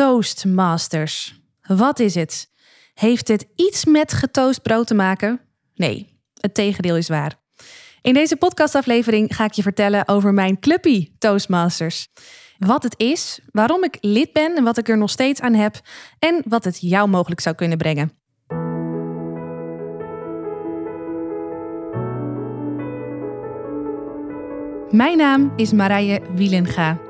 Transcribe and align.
Toastmasters. 0.00 1.40
Wat 1.66 1.98
is 1.98 2.14
het? 2.14 2.50
Heeft 2.94 3.28
het 3.28 3.46
iets 3.56 3.84
met 3.84 4.12
getoast 4.12 4.62
brood 4.62 4.86
te 4.86 4.94
maken? 4.94 5.40
Nee, 5.74 6.20
het 6.40 6.54
tegendeel 6.54 6.96
is 6.96 7.08
waar. 7.08 7.34
In 8.00 8.14
deze 8.14 8.36
podcastaflevering 8.36 9.36
ga 9.36 9.44
ik 9.44 9.52
je 9.52 9.62
vertellen 9.62 10.08
over 10.08 10.34
mijn 10.34 10.58
clubpie 10.58 11.14
Toastmasters. 11.18 12.08
Wat 12.58 12.82
het 12.82 12.94
is, 12.96 13.40
waarom 13.52 13.84
ik 13.84 13.98
lid 14.00 14.32
ben 14.32 14.56
en 14.56 14.64
wat 14.64 14.78
ik 14.78 14.88
er 14.88 14.98
nog 14.98 15.10
steeds 15.10 15.40
aan 15.40 15.54
heb 15.54 15.80
en 16.18 16.42
wat 16.46 16.64
het 16.64 16.80
jou 16.80 17.08
mogelijk 17.08 17.40
zou 17.40 17.54
kunnen 17.54 17.78
brengen. 17.78 18.12
Mijn 24.90 25.16
naam 25.16 25.52
is 25.56 25.72
Marije 25.72 26.20
Wielenga. 26.34 27.09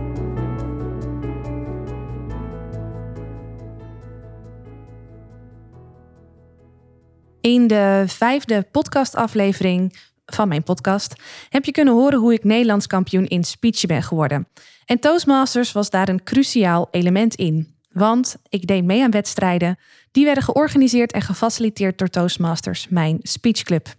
In 7.41 7.67
de 7.67 8.03
vijfde 8.07 8.67
podcastaflevering 8.71 9.99
van 10.25 10.47
mijn 10.47 10.63
podcast 10.63 11.13
heb 11.49 11.65
je 11.65 11.71
kunnen 11.71 11.93
horen 11.93 12.19
hoe 12.19 12.33
ik 12.33 12.43
Nederlands 12.43 12.87
kampioen 12.87 13.27
in 13.27 13.43
speech 13.43 13.85
ben 13.85 14.03
geworden. 14.03 14.47
En 14.85 14.99
Toastmasters 14.99 15.71
was 15.71 15.89
daar 15.89 16.09
een 16.09 16.23
cruciaal 16.23 16.87
element 16.91 17.35
in. 17.35 17.75
Want 17.89 18.35
ik 18.49 18.67
deed 18.67 18.83
mee 18.83 19.03
aan 19.03 19.11
wedstrijden. 19.11 19.77
Die 20.11 20.25
werden 20.25 20.43
georganiseerd 20.43 21.11
en 21.11 21.21
gefaciliteerd 21.21 21.97
door 21.97 22.09
Toastmasters, 22.09 22.87
mijn 22.89 23.19
speechclub 23.21 23.95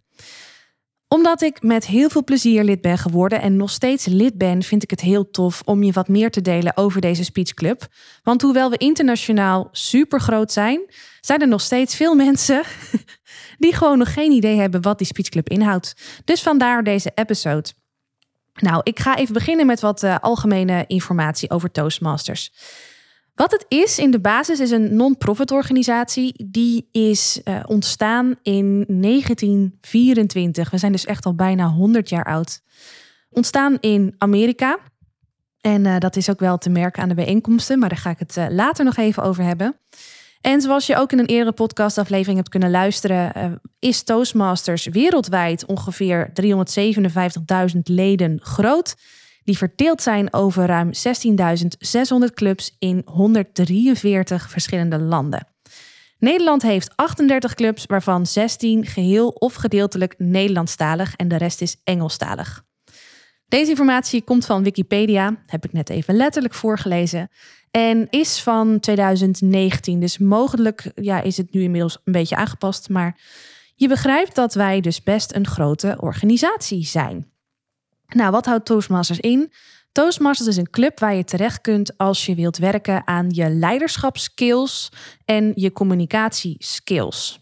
omdat 1.13 1.43
ik 1.43 1.63
met 1.63 1.87
heel 1.87 2.09
veel 2.09 2.25
plezier 2.25 2.65
lid 2.65 2.81
ben 2.81 2.99
geworden 2.99 3.41
en 3.41 3.57
nog 3.57 3.71
steeds 3.71 4.07
lid 4.07 4.39
ben, 4.39 4.63
vind 4.63 4.83
ik 4.83 4.91
het 4.91 5.01
heel 5.01 5.31
tof 5.31 5.63
om 5.65 5.83
je 5.83 5.93
wat 5.93 6.09
meer 6.09 6.31
te 6.31 6.41
delen 6.41 6.77
over 6.77 7.01
deze 7.01 7.25
speechclub. 7.25 7.87
Want 8.23 8.43
hoewel 8.43 8.71
we 8.71 8.77
internationaal 8.77 9.69
super 9.73 10.21
groot 10.21 10.53
zijn, 10.53 10.81
zijn 11.21 11.41
er 11.41 11.49
nog 11.49 11.61
steeds 11.61 11.97
veel 11.97 12.15
mensen 12.15 12.63
die 13.63 13.75
gewoon 13.75 13.99
nog 13.99 14.13
geen 14.13 14.33
idee 14.33 14.57
hebben 14.57 14.83
wat 14.83 14.99
die 14.99 15.07
speechclub 15.07 15.49
inhoudt. 15.49 15.95
Dus 16.25 16.43
vandaar 16.43 16.85
deze 16.85 17.13
episode. 17.15 17.71
Nou, 18.55 18.81
ik 18.83 18.99
ga 18.99 19.17
even 19.17 19.35
beginnen 19.35 19.67
met 19.67 19.81
wat 19.81 20.03
uh, 20.03 20.17
algemene 20.21 20.85
informatie 20.87 21.51
over 21.51 21.71
Toastmasters. 21.71 22.53
Wat 23.35 23.51
het 23.51 23.65
is 23.69 23.99
in 23.99 24.11
de 24.11 24.21
basis 24.21 24.61
is 24.61 24.71
een 24.71 24.97
non-profit 24.97 25.51
organisatie. 25.51 26.47
Die 26.51 26.89
is 26.93 27.41
uh, 27.45 27.61
ontstaan 27.67 28.35
in 28.43 28.85
1924. 28.89 30.71
We 30.71 30.79
zijn 30.79 30.93
dus 30.93 31.05
echt 31.05 31.25
al 31.25 31.35
bijna 31.35 31.69
100 31.69 32.09
jaar 32.09 32.25
oud. 32.25 32.63
Ontstaan 33.31 33.79
in 33.81 34.15
Amerika. 34.19 34.79
En 35.61 35.85
uh, 35.85 35.99
dat 35.99 36.17
is 36.17 36.31
ook 36.31 36.41
wel 36.41 36.59
te 36.59 36.71
merken 36.71 37.03
aan 37.03 37.09
de 37.09 37.15
bijeenkomsten, 37.15 37.79
maar 37.79 37.89
daar 37.89 37.99
ga 37.99 38.11
ik 38.11 38.19
het 38.19 38.37
later 38.49 38.85
nog 38.85 38.97
even 38.97 39.23
over 39.23 39.45
hebben. 39.45 39.77
En 40.43 40.61
zoals 40.61 40.87
je 40.87 40.97
ook 40.97 41.13
in 41.13 41.19
een 41.19 41.27
eerdere 41.27 41.53
podcastaflevering 41.53 42.37
hebt 42.37 42.49
kunnen 42.49 42.71
luisteren, 42.71 43.61
is 43.79 44.03
Toastmasters 44.03 44.87
wereldwijd 44.87 45.67
ongeveer 45.67 46.33
357.000 47.75 47.81
leden 47.83 48.41
groot 48.43 48.95
die 49.45 49.57
verdeeld 49.57 50.03
zijn 50.03 50.33
over 50.33 50.67
ruim 50.67 50.91
16.600 52.29 52.35
clubs 52.35 52.77
in 52.79 53.03
143 53.05 54.51
verschillende 54.51 54.99
landen. 54.99 55.47
Nederland 56.19 56.63
heeft 56.63 56.97
38 56.97 57.55
clubs, 57.55 57.87
waarvan 57.87 58.27
16 58.27 58.87
geheel 58.87 59.29
of 59.29 59.55
gedeeltelijk 59.55 60.15
Nederlandstalig 60.19 61.17
en 61.17 61.29
de 61.29 61.37
rest 61.37 61.61
is 61.61 61.77
Engelstalig. 61.85 62.65
Deze 63.49 63.71
informatie 63.71 64.23
komt 64.23 64.47
van 64.47 64.63
Wikipedia, 64.63 65.43
heb 65.47 65.65
ik 65.65 65.73
net 65.73 65.91
even 65.91 66.17
letterlijk 66.17 66.55
voorgelezen, 66.55 67.29
en 67.73 68.07
is 68.11 68.43
van 68.43 68.81
2019. 68.81 70.01
Dus 70.01 70.19
mogelijk 70.19 70.91
ja, 70.95 71.21
is 71.21 71.37
het 71.37 71.53
nu 71.53 71.63
inmiddels 71.63 71.99
een 72.05 72.13
beetje 72.13 72.37
aangepast, 72.37 72.89
maar 72.89 73.21
je 73.75 73.89
begrijpt 73.89 74.35
dat 74.35 74.55
wij 74.55 74.81
dus 74.81 75.03
best 75.03 75.35
een 75.35 75.47
grote 75.47 75.97
organisatie 76.01 76.87
zijn. 76.87 77.31
Nou, 78.09 78.31
wat 78.31 78.47
houdt 78.47 78.65
Toastmasters 78.65 79.21
in? 79.21 79.53
Toastmasters 79.93 80.49
is 80.49 80.57
een 80.57 80.71
club 80.71 80.99
waar 80.99 81.15
je 81.15 81.25
terecht 81.25 81.61
kunt 81.61 81.99
als 81.99 82.27
je 82.27 82.35
wilt 82.35 82.57
werken 82.57 83.07
aan 83.07 83.27
je 83.31 83.51
leiderschapskills 83.51 84.93
en 85.25 85.53
je 85.55 85.73
communicatieskills. 85.73 87.41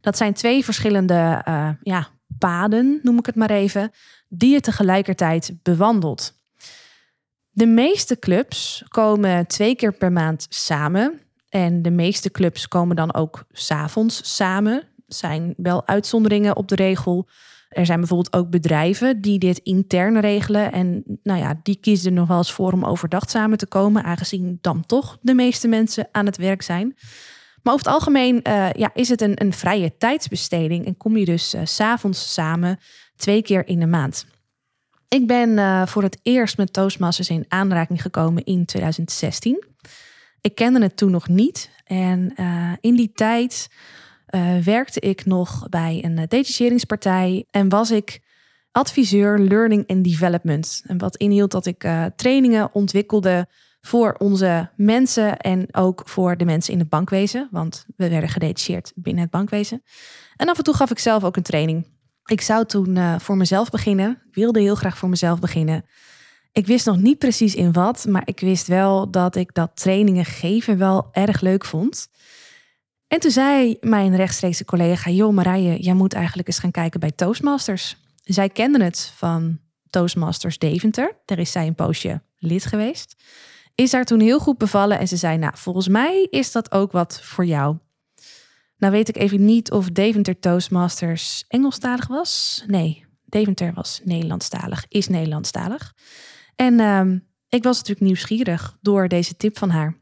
Dat 0.00 0.16
zijn 0.16 0.32
twee 0.32 0.64
verschillende 0.64 1.42
uh, 1.48 1.68
ja, 1.82 2.08
paden, 2.38 3.00
noem 3.02 3.18
ik 3.18 3.26
het 3.26 3.34
maar 3.34 3.50
even, 3.50 3.90
die 4.28 4.52
je 4.52 4.60
tegelijkertijd 4.60 5.52
bewandelt. 5.62 6.41
De 7.54 7.66
meeste 7.66 8.18
clubs 8.18 8.84
komen 8.88 9.46
twee 9.46 9.74
keer 9.74 9.92
per 9.92 10.12
maand 10.12 10.46
samen. 10.48 11.20
En 11.48 11.82
de 11.82 11.90
meeste 11.90 12.30
clubs 12.30 12.68
komen 12.68 12.96
dan 12.96 13.14
ook 13.14 13.44
s'avonds 13.50 14.36
samen. 14.36 14.74
Er 14.74 15.14
zijn 15.14 15.54
wel 15.56 15.86
uitzonderingen 15.86 16.56
op 16.56 16.68
de 16.68 16.74
regel. 16.74 17.28
Er 17.68 17.86
zijn 17.86 17.98
bijvoorbeeld 17.98 18.34
ook 18.34 18.50
bedrijven 18.50 19.20
die 19.20 19.38
dit 19.38 19.58
intern 19.58 20.20
regelen. 20.20 20.72
En 20.72 21.02
nou 21.22 21.38
ja, 21.38 21.60
die 21.62 21.76
kiezen 21.80 22.10
er 22.10 22.16
nog 22.16 22.28
wel 22.28 22.36
eens 22.36 22.52
voor 22.52 22.72
om 22.72 22.84
overdag 22.84 23.30
samen 23.30 23.58
te 23.58 23.66
komen, 23.66 24.04
aangezien 24.04 24.58
dan 24.60 24.86
toch 24.86 25.18
de 25.20 25.34
meeste 25.34 25.68
mensen 25.68 26.08
aan 26.12 26.26
het 26.26 26.36
werk 26.36 26.62
zijn. 26.62 26.94
Maar 27.62 27.74
over 27.74 27.86
het 27.86 27.94
algemeen 27.94 28.40
uh, 28.48 28.72
ja, 28.72 28.90
is 28.94 29.08
het 29.08 29.20
een, 29.20 29.42
een 29.42 29.52
vrije 29.52 29.96
tijdsbesteding 29.96 30.86
en 30.86 30.96
kom 30.96 31.16
je 31.16 31.24
dus 31.24 31.54
uh, 31.54 31.60
s'avonds 31.64 32.32
samen 32.32 32.78
twee 33.16 33.42
keer 33.42 33.66
in 33.66 33.80
de 33.80 33.86
maand. 33.86 34.26
Ik 35.12 35.26
ben 35.26 35.48
uh, 35.48 35.86
voor 35.86 36.02
het 36.02 36.18
eerst 36.22 36.56
met 36.56 36.72
Toastmasters 36.72 37.28
in 37.28 37.44
aanraking 37.48 38.02
gekomen 38.02 38.44
in 38.44 38.64
2016. 38.64 39.64
Ik 40.40 40.54
kende 40.54 40.80
het 40.82 40.96
toen 40.96 41.10
nog 41.10 41.28
niet. 41.28 41.70
En 41.84 42.34
in 42.80 42.94
die 42.94 43.12
tijd 43.14 43.68
uh, 44.34 44.58
werkte 44.58 45.00
ik 45.00 45.24
nog 45.24 45.68
bij 45.68 46.00
een 46.04 46.14
detacheringspartij 46.14 47.46
en 47.50 47.68
was 47.68 47.90
ik 47.90 48.20
adviseur 48.70 49.38
learning 49.38 49.86
and 49.86 50.04
development. 50.04 50.82
En 50.86 50.98
wat 50.98 51.16
inhield 51.16 51.50
dat 51.50 51.66
ik 51.66 51.88
trainingen 52.16 52.74
ontwikkelde 52.74 53.46
voor 53.80 54.14
onze 54.18 54.70
mensen 54.76 55.36
en 55.36 55.74
ook 55.74 56.02
voor 56.04 56.36
de 56.36 56.44
mensen 56.44 56.72
in 56.72 56.78
het 56.78 56.88
bankwezen, 56.88 57.48
want 57.50 57.86
we 57.96 58.08
werden 58.08 58.28
gedetacheerd 58.28 58.92
binnen 58.94 59.22
het 59.22 59.32
bankwezen. 59.32 59.82
En 60.36 60.48
af 60.48 60.58
en 60.58 60.64
toe 60.64 60.74
gaf 60.74 60.90
ik 60.90 60.98
zelf 60.98 61.24
ook 61.24 61.36
een 61.36 61.42
training. 61.42 61.86
Ik 62.24 62.40
zou 62.40 62.66
toen 62.66 63.20
voor 63.20 63.36
mezelf 63.36 63.70
beginnen, 63.70 64.22
wilde 64.30 64.60
heel 64.60 64.74
graag 64.74 64.98
voor 64.98 65.08
mezelf 65.08 65.40
beginnen. 65.40 65.84
Ik 66.52 66.66
wist 66.66 66.86
nog 66.86 66.96
niet 66.96 67.18
precies 67.18 67.54
in 67.54 67.72
wat, 67.72 68.06
maar 68.08 68.22
ik 68.24 68.40
wist 68.40 68.66
wel 68.66 69.10
dat 69.10 69.36
ik 69.36 69.54
dat 69.54 69.70
trainingen 69.74 70.24
geven 70.24 70.78
wel 70.78 71.08
erg 71.12 71.40
leuk 71.40 71.64
vond. 71.64 72.08
En 73.08 73.20
toen 73.20 73.30
zei 73.30 73.76
mijn 73.80 74.16
rechtstreekse 74.16 74.64
collega: 74.64 75.10
Joh, 75.10 75.32
Marije, 75.32 75.82
jij 75.82 75.94
moet 75.94 76.12
eigenlijk 76.12 76.48
eens 76.48 76.58
gaan 76.58 76.70
kijken 76.70 77.00
bij 77.00 77.10
Toastmasters. 77.10 77.96
Zij 78.22 78.48
kenden 78.48 78.80
het 78.80 79.12
van 79.16 79.58
Toastmasters 79.90 80.58
Deventer. 80.58 81.16
Daar 81.24 81.38
is 81.38 81.52
zij 81.52 81.66
een 81.66 81.74
poosje 81.74 82.22
lid 82.38 82.64
geweest. 82.64 83.16
Is 83.74 83.90
daar 83.90 84.04
toen 84.04 84.20
heel 84.20 84.38
goed 84.38 84.58
bevallen 84.58 84.98
en 84.98 85.08
ze 85.08 85.16
zei: 85.16 85.38
Nou, 85.38 85.52
volgens 85.56 85.88
mij 85.88 86.26
is 86.30 86.52
dat 86.52 86.72
ook 86.72 86.92
wat 86.92 87.20
voor 87.22 87.44
jou. 87.44 87.76
Nou 88.82 88.94
weet 88.94 89.08
ik 89.08 89.16
even 89.16 89.44
niet 89.44 89.70
of 89.70 89.90
Deventer 89.90 90.38
Toastmasters 90.38 91.44
Engelstalig 91.48 92.06
was. 92.06 92.62
Nee, 92.66 93.04
Deventer 93.24 93.72
was 93.74 94.00
Nederlandstalig, 94.04 94.84
is 94.88 95.08
Nederlandstalig. 95.08 95.94
En 96.56 96.78
uh, 96.78 97.00
ik 97.48 97.62
was 97.62 97.76
natuurlijk 97.76 98.06
nieuwsgierig 98.06 98.76
door 98.80 99.08
deze 99.08 99.36
tip 99.36 99.58
van 99.58 99.70
haar 99.70 99.96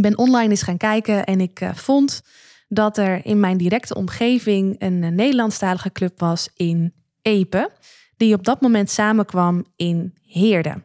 ben 0.00 0.18
online 0.18 0.50
eens 0.50 0.62
gaan 0.62 0.76
kijken 0.76 1.24
en 1.24 1.40
ik 1.40 1.60
uh, 1.60 1.74
vond 1.74 2.22
dat 2.68 2.98
er 2.98 3.26
in 3.26 3.40
mijn 3.40 3.56
directe 3.56 3.94
omgeving 3.94 4.76
een 4.78 5.02
uh, 5.02 5.10
Nederlandstalige 5.10 5.92
club 5.92 6.20
was 6.20 6.48
in 6.56 6.94
Epe, 7.22 7.70
die 8.16 8.34
op 8.34 8.44
dat 8.44 8.60
moment 8.60 8.90
samenkwam 8.90 9.64
in 9.76 10.14
Heerde. 10.22 10.82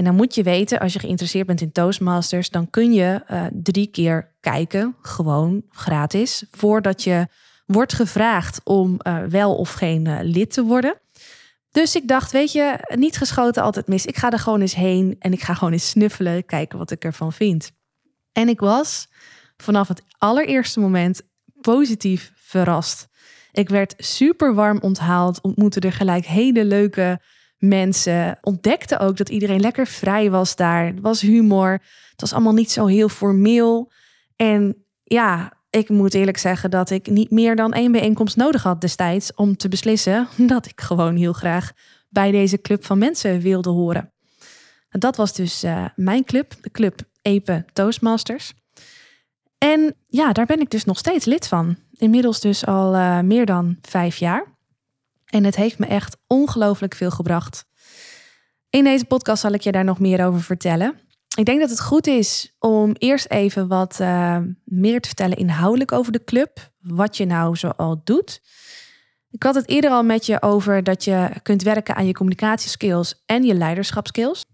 En 0.00 0.06
dan 0.06 0.14
moet 0.14 0.34
je 0.34 0.42
weten, 0.42 0.78
als 0.78 0.92
je 0.92 0.98
geïnteresseerd 0.98 1.46
bent 1.46 1.60
in 1.60 1.72
Toastmasters, 1.72 2.50
dan 2.50 2.70
kun 2.70 2.92
je 2.92 3.22
uh, 3.30 3.46
drie 3.52 3.86
keer 3.86 4.32
kijken, 4.40 4.96
gewoon 5.00 5.62
gratis, 5.70 6.44
voordat 6.50 7.02
je 7.02 7.26
wordt 7.66 7.92
gevraagd 7.92 8.60
om 8.64 9.00
wel 9.28 9.56
of 9.56 9.72
geen 9.72 10.22
lid 10.22 10.52
te 10.52 10.62
worden. 10.62 11.00
Dus 11.70 11.96
ik 11.96 12.08
dacht, 12.08 12.32
weet 12.32 12.52
je, 12.52 12.94
niet 12.94 13.16
geschoten 13.16 13.62
altijd 13.62 13.88
mis. 13.88 14.06
Ik 14.06 14.16
ga 14.16 14.30
er 14.30 14.38
gewoon 14.38 14.60
eens 14.60 14.74
heen 14.74 15.16
en 15.18 15.32
ik 15.32 15.42
ga 15.42 15.54
gewoon 15.54 15.72
eens 15.72 15.88
snuffelen, 15.88 16.44
kijken 16.44 16.78
wat 16.78 16.90
ik 16.90 17.04
ervan 17.04 17.32
vind. 17.32 17.70
En 18.32 18.48
ik 18.48 18.60
was 18.60 19.08
vanaf 19.56 19.88
het 19.88 20.02
allereerste 20.18 20.80
moment 20.80 21.22
positief 21.60 22.32
verrast. 22.34 23.08
Ik 23.52 23.68
werd 23.68 23.94
super 23.96 24.54
warm 24.54 24.78
onthaald, 24.80 25.40
ontmoette 25.40 25.80
er 25.80 25.92
gelijk 25.92 26.24
hele 26.24 26.64
leuke 26.64 27.20
mensen. 27.60 28.38
Ontdekte 28.40 28.98
ook 28.98 29.16
dat 29.16 29.28
iedereen 29.28 29.60
lekker 29.60 29.86
vrij 29.86 30.30
was 30.30 30.56
daar. 30.56 30.86
Het 30.86 31.00
was 31.00 31.20
humor. 31.20 31.70
Het 32.10 32.20
was 32.20 32.32
allemaal 32.32 32.52
niet 32.52 32.70
zo 32.70 32.86
heel 32.86 33.08
formeel. 33.08 33.92
En 34.36 34.84
ja, 35.04 35.52
ik 35.70 35.88
moet 35.88 36.14
eerlijk 36.14 36.38
zeggen 36.38 36.70
dat 36.70 36.90
ik 36.90 37.10
niet 37.10 37.30
meer 37.30 37.56
dan 37.56 37.72
één 37.72 37.92
bijeenkomst 37.92 38.36
nodig 38.36 38.62
had 38.62 38.80
destijds 38.80 39.34
om 39.34 39.56
te 39.56 39.68
beslissen 39.68 40.28
dat 40.54 40.66
ik 40.66 40.80
gewoon 40.80 41.16
heel 41.16 41.32
graag 41.32 41.72
bij 42.08 42.30
deze 42.30 42.60
club 42.60 42.84
van 42.84 42.98
mensen 42.98 43.40
wilde 43.40 43.70
horen. 43.70 44.12
Dat 44.88 45.16
was 45.16 45.32
dus 45.32 45.64
uh, 45.64 45.84
mijn 45.96 46.24
club, 46.24 46.54
de 46.60 46.70
club 46.70 47.00
Epe 47.22 47.64
Toastmasters. 47.72 48.52
En 49.58 49.94
ja, 50.06 50.32
daar 50.32 50.46
ben 50.46 50.60
ik 50.60 50.70
dus 50.70 50.84
nog 50.84 50.98
steeds 50.98 51.24
lid 51.24 51.48
van. 51.48 51.76
Inmiddels 51.96 52.40
dus 52.40 52.66
al 52.66 52.94
uh, 52.94 53.20
meer 53.20 53.46
dan 53.46 53.76
vijf 53.82 54.16
jaar. 54.16 54.46
En 55.30 55.44
het 55.44 55.56
heeft 55.56 55.78
me 55.78 55.86
echt 55.86 56.16
ongelooflijk 56.26 56.94
veel 56.94 57.10
gebracht. 57.10 57.64
In 58.70 58.84
deze 58.84 59.04
podcast 59.04 59.40
zal 59.40 59.52
ik 59.52 59.60
je 59.60 59.72
daar 59.72 59.84
nog 59.84 59.98
meer 59.98 60.26
over 60.26 60.40
vertellen. 60.40 61.00
Ik 61.36 61.44
denk 61.44 61.60
dat 61.60 61.70
het 61.70 61.80
goed 61.80 62.06
is 62.06 62.56
om 62.58 62.92
eerst 62.98 63.26
even 63.28 63.68
wat 63.68 63.98
uh, 64.00 64.36
meer 64.64 65.00
te 65.00 65.08
vertellen 65.08 65.36
inhoudelijk 65.36 65.92
over 65.92 66.12
de 66.12 66.24
club. 66.24 66.70
Wat 66.80 67.16
je 67.16 67.24
nou 67.24 67.56
zoal 67.56 68.00
doet. 68.04 68.40
Ik 69.30 69.42
had 69.42 69.54
het 69.54 69.68
eerder 69.68 69.90
al 69.90 70.02
met 70.02 70.26
je 70.26 70.42
over 70.42 70.84
dat 70.84 71.04
je 71.04 71.30
kunt 71.42 71.62
werken 71.62 71.94
aan 71.94 72.06
je 72.06 72.12
communicatieskills 72.12 73.22
en 73.26 73.42
je 73.42 73.54
leiderschapskills. 73.54 74.44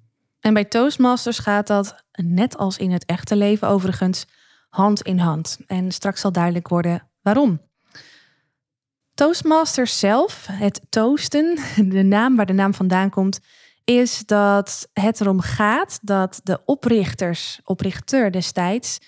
En 0.40 0.54
bij 0.54 0.64
Toastmasters 0.64 1.38
gaat 1.38 1.66
dat, 1.66 2.04
net 2.12 2.56
als 2.56 2.78
in 2.78 2.90
het 2.90 3.04
echte 3.04 3.36
leven 3.36 3.68
overigens, 3.68 4.26
hand 4.68 5.02
in 5.02 5.18
hand. 5.18 5.58
En 5.66 5.92
straks 5.92 6.20
zal 6.20 6.32
duidelijk 6.32 6.68
worden 6.68 7.10
waarom. 7.22 7.60
Toastmasters 9.16 9.98
zelf, 9.98 10.46
het 10.50 10.80
toasten, 10.88 11.58
de 11.96 12.02
naam 12.02 12.36
waar 12.36 12.46
de 12.46 12.52
naam 12.52 12.74
vandaan 12.74 13.10
komt, 13.10 13.40
is 13.84 14.22
dat 14.26 14.88
het 14.92 15.20
erom 15.20 15.40
gaat 15.40 15.98
dat 16.02 16.40
de 16.44 16.60
oprichters, 16.64 17.60
oprichter 17.64 18.32
destijds, 18.32 18.98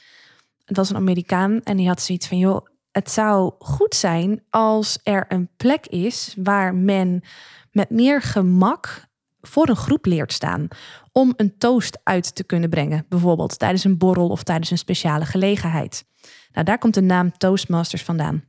dat 0.64 0.76
was 0.76 0.90
een 0.90 0.96
Amerikaan 0.96 1.62
en 1.62 1.76
die 1.76 1.88
had 1.88 2.02
zoiets 2.02 2.26
van, 2.26 2.38
joh, 2.38 2.66
het 2.90 3.10
zou 3.10 3.52
goed 3.58 3.94
zijn 3.94 4.42
als 4.50 4.98
er 5.02 5.24
een 5.28 5.48
plek 5.56 5.86
is 5.86 6.34
waar 6.36 6.74
men 6.74 7.22
met 7.70 7.90
meer 7.90 8.22
gemak 8.22 9.06
voor 9.40 9.68
een 9.68 9.76
groep 9.76 10.06
leert 10.06 10.32
staan 10.32 10.68
om 11.12 11.32
een 11.36 11.58
toast 11.58 11.98
uit 12.02 12.34
te 12.34 12.44
kunnen 12.44 12.70
brengen, 12.70 13.06
bijvoorbeeld 13.08 13.58
tijdens 13.58 13.84
een 13.84 13.98
borrel 13.98 14.28
of 14.28 14.42
tijdens 14.42 14.70
een 14.70 14.78
speciale 14.78 15.24
gelegenheid. 15.24 16.04
Nou, 16.52 16.64
daar 16.64 16.78
komt 16.78 16.94
de 16.94 17.02
naam 17.02 17.38
Toastmasters 17.38 18.02
vandaan. 18.02 18.47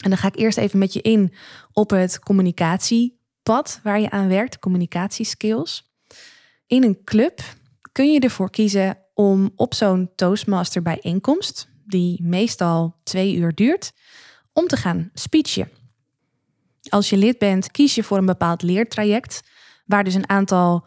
En 0.00 0.10
dan 0.10 0.18
ga 0.18 0.28
ik 0.28 0.36
eerst 0.36 0.58
even 0.58 0.78
met 0.78 0.92
je 0.92 1.00
in 1.00 1.32
op 1.72 1.90
het 1.90 2.18
communicatiepad 2.18 3.80
waar 3.82 4.00
je 4.00 4.10
aan 4.10 4.28
werkt, 4.28 4.58
communicatieskills. 4.58 5.92
In 6.66 6.84
een 6.84 7.04
club 7.04 7.40
kun 7.92 8.12
je 8.12 8.20
ervoor 8.20 8.50
kiezen 8.50 8.98
om 9.14 9.50
op 9.56 9.74
zo'n 9.74 10.10
Toastmaster 10.14 10.82
bijeenkomst, 10.82 11.68
die 11.86 12.22
meestal 12.22 12.96
twee 13.02 13.34
uur 13.34 13.54
duurt, 13.54 13.92
om 14.52 14.66
te 14.66 14.76
gaan 14.76 15.10
speechen. 15.14 15.70
Als 16.88 17.10
je 17.10 17.16
lid 17.16 17.38
bent, 17.38 17.70
kies 17.70 17.94
je 17.94 18.02
voor 18.02 18.18
een 18.18 18.26
bepaald 18.26 18.62
leertraject, 18.62 19.40
waar 19.86 20.04
dus 20.04 20.14
een 20.14 20.28
aantal 20.28 20.86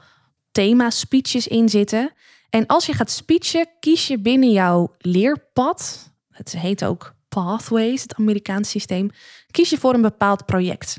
thema-speeches 0.51 1.47
in 1.47 1.69
zitten. 1.69 2.11
En 2.49 2.65
als 2.65 2.85
je 2.85 2.93
gaat 2.93 3.11
speechen, 3.11 3.67
kies 3.79 4.07
je 4.07 4.19
binnen 4.19 4.51
jouw 4.51 4.95
leerpad, 4.97 6.11
het 6.29 6.51
heet 6.51 6.85
ook 6.85 7.13
Pathways, 7.33 8.01
het 8.01 8.15
Amerikaanse 8.15 8.69
systeem, 8.69 9.09
kies 9.51 9.69
je 9.69 9.77
voor 9.77 9.93
een 9.93 10.01
bepaald 10.01 10.45
project. 10.45 10.97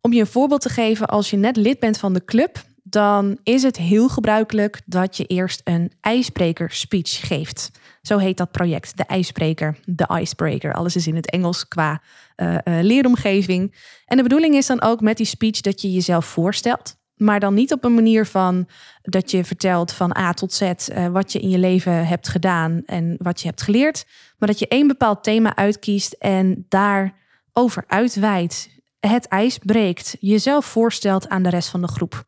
Om 0.00 0.12
je 0.12 0.20
een 0.20 0.26
voorbeeld 0.26 0.60
te 0.60 0.68
geven, 0.68 1.06
als 1.06 1.30
je 1.30 1.36
net 1.36 1.56
lid 1.56 1.78
bent 1.78 1.98
van 1.98 2.12
de 2.12 2.24
club, 2.24 2.62
dan 2.82 3.38
is 3.42 3.62
het 3.62 3.76
heel 3.76 4.08
gebruikelijk 4.08 4.80
dat 4.86 5.16
je 5.16 5.24
eerst 5.24 5.60
een 5.64 5.92
ijsbreker 6.00 6.70
speech 6.70 7.26
geeft. 7.26 7.70
Zo 8.02 8.18
heet 8.18 8.36
dat 8.36 8.50
project, 8.50 8.96
de 8.96 9.04
ijsbreker, 9.04 9.78
de 9.84 10.18
icebreaker. 10.20 10.74
Alles 10.74 10.96
is 10.96 11.06
in 11.06 11.16
het 11.16 11.30
Engels 11.30 11.68
qua 11.68 12.02
uh, 12.36 12.52
uh, 12.52 12.58
leeromgeving. 12.64 13.74
En 14.06 14.16
de 14.16 14.22
bedoeling 14.22 14.54
is 14.54 14.66
dan 14.66 14.82
ook 14.82 15.00
met 15.00 15.16
die 15.16 15.26
speech 15.26 15.60
dat 15.60 15.80
je 15.80 15.92
jezelf 15.92 16.24
voorstelt. 16.24 16.96
Maar 17.16 17.40
dan 17.40 17.54
niet 17.54 17.72
op 17.72 17.84
een 17.84 17.94
manier 17.94 18.26
van 18.26 18.68
dat 19.02 19.30
je 19.30 19.44
vertelt 19.44 19.92
van 19.92 20.16
A 20.16 20.32
tot 20.32 20.52
Z 20.52 20.62
uh, 20.62 21.06
wat 21.06 21.32
je 21.32 21.40
in 21.40 21.48
je 21.48 21.58
leven 21.58 22.06
hebt 22.06 22.28
gedaan 22.28 22.82
en 22.86 23.16
wat 23.18 23.40
je 23.40 23.46
hebt 23.46 23.62
geleerd. 23.62 24.06
Maar 24.38 24.48
dat 24.48 24.58
je 24.58 24.68
één 24.68 24.86
bepaald 24.86 25.24
thema 25.24 25.56
uitkiest 25.56 26.12
en 26.12 26.66
daarover 26.68 27.84
uitweidt. 27.86 28.68
Het 29.00 29.26
ijs 29.26 29.58
breekt, 29.58 30.16
jezelf 30.20 30.64
voorstelt 30.64 31.28
aan 31.28 31.42
de 31.42 31.48
rest 31.48 31.68
van 31.68 31.80
de 31.80 31.88
groep. 31.88 32.24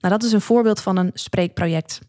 Nou, 0.00 0.14
dat 0.14 0.22
is 0.22 0.32
een 0.32 0.40
voorbeeld 0.40 0.80
van 0.80 0.96
een 0.96 1.10
spreekproject. 1.14 2.00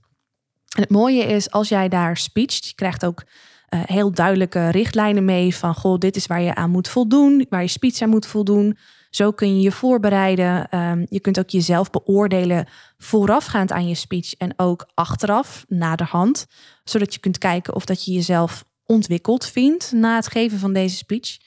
En 0.75 0.81
het 0.81 0.91
mooie 0.91 1.23
is, 1.23 1.51
als 1.51 1.69
jij 1.69 1.89
daar 1.89 2.17
speecht, 2.17 2.67
je 2.67 2.75
krijgt 2.75 3.05
ook 3.05 3.23
uh, 3.69 3.79
heel 3.85 4.11
duidelijke 4.11 4.69
richtlijnen 4.69 5.25
mee 5.25 5.55
van, 5.55 5.75
goh, 5.75 5.97
dit 5.97 6.15
is 6.15 6.25
waar 6.25 6.41
je 6.41 6.55
aan 6.55 6.69
moet 6.69 6.87
voldoen, 6.87 7.45
waar 7.49 7.61
je 7.61 7.67
speech 7.67 8.01
aan 8.01 8.09
moet 8.09 8.25
voldoen. 8.25 8.77
Zo 9.09 9.31
kun 9.31 9.55
je 9.55 9.61
je 9.61 9.71
voorbereiden. 9.71 10.79
Um, 10.79 11.05
je 11.09 11.19
kunt 11.19 11.39
ook 11.39 11.49
jezelf 11.49 11.89
beoordelen 11.89 12.67
voorafgaand 12.97 13.71
aan 13.71 13.87
je 13.87 13.95
speech 13.95 14.33
en 14.33 14.53
ook 14.57 14.89
achteraf, 14.93 15.65
naderhand. 15.67 16.45
Zodat 16.83 17.13
je 17.13 17.19
kunt 17.19 17.37
kijken 17.37 17.75
of 17.75 17.85
dat 17.85 18.05
je 18.05 18.11
jezelf 18.11 18.63
ontwikkeld 18.89 19.45
vindt 19.45 19.91
na 19.91 20.15
het 20.15 20.27
geven 20.27 20.59
van 20.59 20.73
deze 20.73 20.95
speech. 20.95 21.37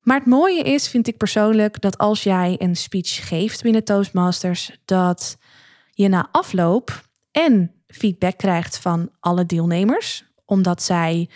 Maar 0.00 0.18
het 0.18 0.26
mooie 0.26 0.62
is, 0.62 0.88
vind 0.88 1.06
ik 1.06 1.16
persoonlijk, 1.16 1.80
dat 1.80 1.98
als 1.98 2.22
jij 2.22 2.54
een 2.58 2.76
speech 2.76 3.28
geeft 3.28 3.62
binnen 3.62 3.84
Toastmasters, 3.84 4.78
dat 4.84 5.36
je 5.90 6.08
na 6.08 6.28
afloop 6.30 7.08
en 7.30 7.72
feedback 7.86 8.36
krijgt 8.36 8.78
van 8.78 9.10
alle 9.20 9.46
deelnemers, 9.46 10.24
omdat 10.44 10.82
zij 10.82 11.28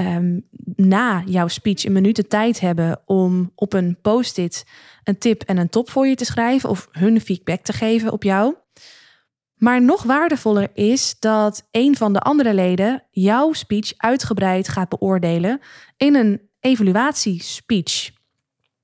um, 0.00 0.48
na 0.76 1.22
jouw 1.26 1.48
speech 1.48 1.84
een 1.84 1.92
minuut 1.92 2.16
de 2.16 2.26
tijd 2.26 2.60
hebben 2.60 3.00
om 3.06 3.52
op 3.54 3.72
een 3.72 3.98
post-it 4.02 4.64
een 5.04 5.18
tip 5.18 5.42
en 5.42 5.56
een 5.56 5.68
top 5.68 5.90
voor 5.90 6.06
je 6.06 6.14
te 6.14 6.24
schrijven 6.24 6.68
of 6.68 6.88
hun 6.90 7.20
feedback 7.20 7.60
te 7.60 7.72
geven 7.72 8.12
op 8.12 8.22
jou. 8.22 8.54
Maar 9.64 9.82
nog 9.82 10.02
waardevoller 10.02 10.68
is 10.74 11.16
dat 11.18 11.68
een 11.70 11.96
van 11.96 12.12
de 12.12 12.18
andere 12.18 12.54
leden 12.54 13.02
jouw 13.10 13.52
speech 13.52 13.92
uitgebreid 13.96 14.68
gaat 14.68 14.88
beoordelen 14.88 15.60
in 15.96 16.14
een 16.14 16.40
evaluatiespeech. 16.60 18.10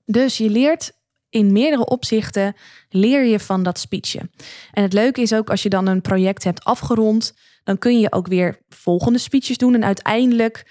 Dus 0.05 0.37
je 0.37 0.50
leert 0.50 0.93
in 1.29 1.53
meerdere 1.53 1.87
opzichten 1.87 2.55
leer 2.88 3.25
je 3.25 3.41
van 3.41 3.62
dat 3.62 3.79
speechje. 3.79 4.31
En 4.73 4.83
het 4.83 4.93
leuke 4.93 5.21
is 5.21 5.33
ook 5.33 5.50
als 5.50 5.62
je 5.62 5.69
dan 5.69 5.87
een 5.87 6.00
project 6.00 6.45
hebt 6.45 6.64
afgerond, 6.64 7.35
dan 7.64 7.78
kun 7.78 8.00
je 8.00 8.12
ook 8.12 8.26
weer 8.26 8.59
volgende 8.69 9.19
speeches 9.19 9.57
doen 9.57 9.75
en 9.75 9.85
uiteindelijk 9.85 10.71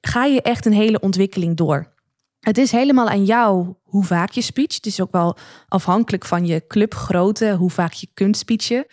ga 0.00 0.24
je 0.24 0.42
echt 0.42 0.66
een 0.66 0.72
hele 0.72 1.00
ontwikkeling 1.00 1.56
door. 1.56 1.94
Het 2.40 2.58
is 2.58 2.72
helemaal 2.72 3.08
aan 3.08 3.24
jou 3.24 3.74
hoe 3.82 4.04
vaak 4.04 4.30
je 4.30 4.42
speech. 4.42 4.74
Het 4.74 4.86
is 4.86 5.00
ook 5.00 5.12
wel 5.12 5.36
afhankelijk 5.68 6.24
van 6.24 6.46
je 6.46 6.66
clubgrootte, 6.66 7.54
hoe 7.54 7.70
vaak 7.70 7.92
je 7.92 8.08
kunt 8.14 8.36
speechen. 8.36 8.86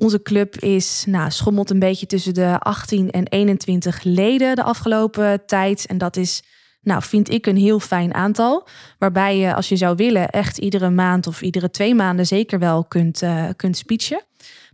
Onze 0.00 0.22
club 0.22 0.56
is, 0.56 1.04
nou, 1.06 1.30
schommelt 1.30 1.70
een 1.70 1.78
beetje 1.78 2.06
tussen 2.06 2.34
de 2.34 2.58
18 2.58 3.10
en 3.10 3.26
21 3.26 4.02
leden 4.02 4.56
de 4.56 4.62
afgelopen 4.62 5.46
tijd. 5.46 5.86
En 5.86 5.98
dat 5.98 6.16
is, 6.16 6.42
nou, 6.82 7.02
vind 7.02 7.30
ik 7.30 7.46
een 7.46 7.56
heel 7.56 7.80
fijn 7.80 8.14
aantal. 8.14 8.68
Waarbij 8.98 9.38
je, 9.38 9.54
als 9.54 9.68
je 9.68 9.76
zou 9.76 9.96
willen, 9.96 10.28
echt 10.28 10.58
iedere 10.58 10.90
maand 10.90 11.26
of 11.26 11.42
iedere 11.42 11.70
twee 11.70 11.94
maanden 11.94 12.26
zeker 12.26 12.58
wel 12.58 12.84
kunt, 12.84 13.22
uh, 13.22 13.48
kunt 13.56 13.76
speechen. 13.76 14.22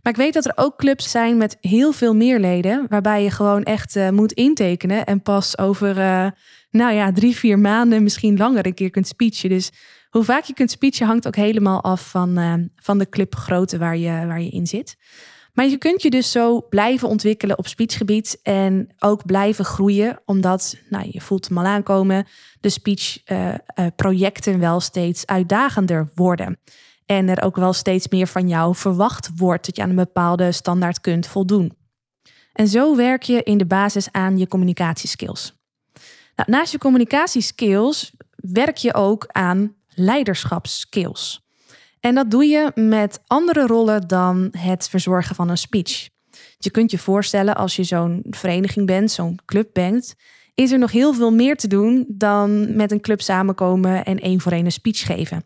Maar 0.01 0.13
ik 0.13 0.19
weet 0.19 0.33
dat 0.33 0.45
er 0.45 0.51
ook 0.55 0.77
clubs 0.77 1.11
zijn 1.11 1.37
met 1.37 1.57
heel 1.61 1.91
veel 1.91 2.15
meer 2.15 2.39
leden, 2.39 2.85
waarbij 2.89 3.23
je 3.23 3.31
gewoon 3.31 3.63
echt 3.63 3.95
uh, 3.95 4.09
moet 4.09 4.31
intekenen 4.31 5.05
en 5.05 5.21
pas 5.21 5.57
over, 5.57 5.97
uh, 5.97 6.27
nou 6.71 6.93
ja, 6.93 7.11
drie, 7.11 7.35
vier 7.35 7.59
maanden, 7.59 8.03
misschien 8.03 8.37
langer 8.37 8.65
een 8.65 8.73
keer 8.73 8.89
kunt 8.89 9.07
speechen. 9.07 9.49
Dus 9.49 9.71
hoe 10.09 10.23
vaak 10.23 10.43
je 10.43 10.53
kunt 10.53 10.71
speechen 10.71 11.07
hangt 11.07 11.27
ook 11.27 11.35
helemaal 11.35 11.83
af 11.83 12.09
van, 12.09 12.39
uh, 12.39 12.53
van 12.75 12.97
de 12.97 13.09
clubgrootte 13.09 13.77
waar 13.77 13.97
je, 13.97 14.25
waar 14.27 14.41
je 14.41 14.49
in 14.49 14.67
zit. 14.67 14.97
Maar 15.53 15.67
je 15.67 15.77
kunt 15.77 16.01
je 16.01 16.09
dus 16.09 16.31
zo 16.31 16.61
blijven 16.69 17.07
ontwikkelen 17.07 17.57
op 17.57 17.67
speechgebied 17.67 18.39
en 18.43 18.93
ook 18.99 19.25
blijven 19.25 19.65
groeien, 19.65 20.21
omdat, 20.25 20.77
nou, 20.89 21.07
je 21.11 21.21
voelt 21.21 21.47
hem 21.47 21.57
al 21.57 21.65
aankomen, 21.65 22.27
de 22.59 22.69
speechprojecten 22.69 24.59
wel 24.59 24.79
steeds 24.79 25.25
uitdagender 25.25 26.09
worden. 26.13 26.59
En 27.05 27.29
er 27.29 27.43
ook 27.43 27.55
wel 27.55 27.73
steeds 27.73 28.07
meer 28.07 28.27
van 28.27 28.47
jou 28.47 28.75
verwacht 28.75 29.29
wordt 29.35 29.65
dat 29.65 29.75
je 29.75 29.81
aan 29.81 29.89
een 29.89 29.95
bepaalde 29.95 30.51
standaard 30.51 31.01
kunt 31.01 31.27
voldoen. 31.27 31.77
En 32.53 32.67
zo 32.67 32.95
werk 32.95 33.23
je 33.23 33.43
in 33.43 33.57
de 33.57 33.65
basis 33.65 34.11
aan 34.11 34.37
je 34.37 34.47
communicatieskills. 34.47 35.55
Nou, 36.35 36.51
naast 36.51 36.71
je 36.71 36.77
communicatieskills 36.77 38.13
werk 38.35 38.77
je 38.77 38.93
ook 38.93 39.25
aan 39.27 39.75
leiderschapskills. 39.99 41.45
En 41.99 42.15
dat 42.15 42.31
doe 42.31 42.45
je 42.45 42.71
met 42.75 43.19
andere 43.27 43.67
rollen 43.67 44.07
dan 44.07 44.47
het 44.57 44.89
verzorgen 44.89 45.35
van 45.35 45.49
een 45.49 45.57
speech. 45.57 46.09
Je 46.57 46.71
kunt 46.71 46.91
je 46.91 46.97
voorstellen 46.97 47.55
als 47.55 47.75
je 47.75 47.83
zo'n 47.83 48.23
vereniging 48.29 48.85
bent, 48.85 49.11
zo'n 49.11 49.39
club 49.45 49.69
bent, 49.73 50.15
is 50.53 50.71
er 50.71 50.79
nog 50.79 50.91
heel 50.91 51.13
veel 51.13 51.31
meer 51.31 51.55
te 51.55 51.67
doen 51.67 52.05
dan 52.07 52.75
met 52.75 52.91
een 52.91 53.01
club 53.01 53.21
samenkomen 53.21 54.05
en 54.05 54.19
één 54.19 54.41
voor 54.41 54.51
één 54.51 54.65
een 54.65 54.71
speech 54.71 55.05
geven. 55.05 55.43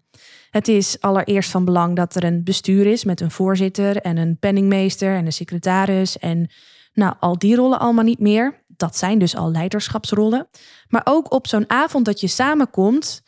Het 0.50 0.67
is 0.67 1.01
allereerst 1.01 1.51
van 1.51 1.65
belang 1.65 1.96
dat 1.96 2.15
er 2.15 2.24
een 2.24 2.43
bestuur 2.43 2.86
is 2.86 3.03
met 3.03 3.22
een 3.22 3.31
voorzitter 3.31 3.98
en 3.98 4.17
een 4.17 4.38
penningmeester 4.39 5.15
en 5.15 5.25
een 5.25 5.34
secretaris 5.34 6.17
en 6.17 6.50
nou, 6.93 7.15
al 7.20 7.38
die 7.38 7.55
rollen 7.55 7.79
allemaal 7.79 8.03
niet 8.03 8.20
meer. 8.20 8.63
Dat 8.67 8.98
zijn 8.98 9.20
dus 9.20 9.36
al 9.36 9.51
leiderschapsrollen. 9.51 10.48
Maar 10.88 11.01
ook 11.03 11.34
op 11.34 11.48
zo'n 11.48 11.70
avond 11.70 12.05
dat 12.05 12.20
je 12.20 12.27
samenkomt, 12.27 13.22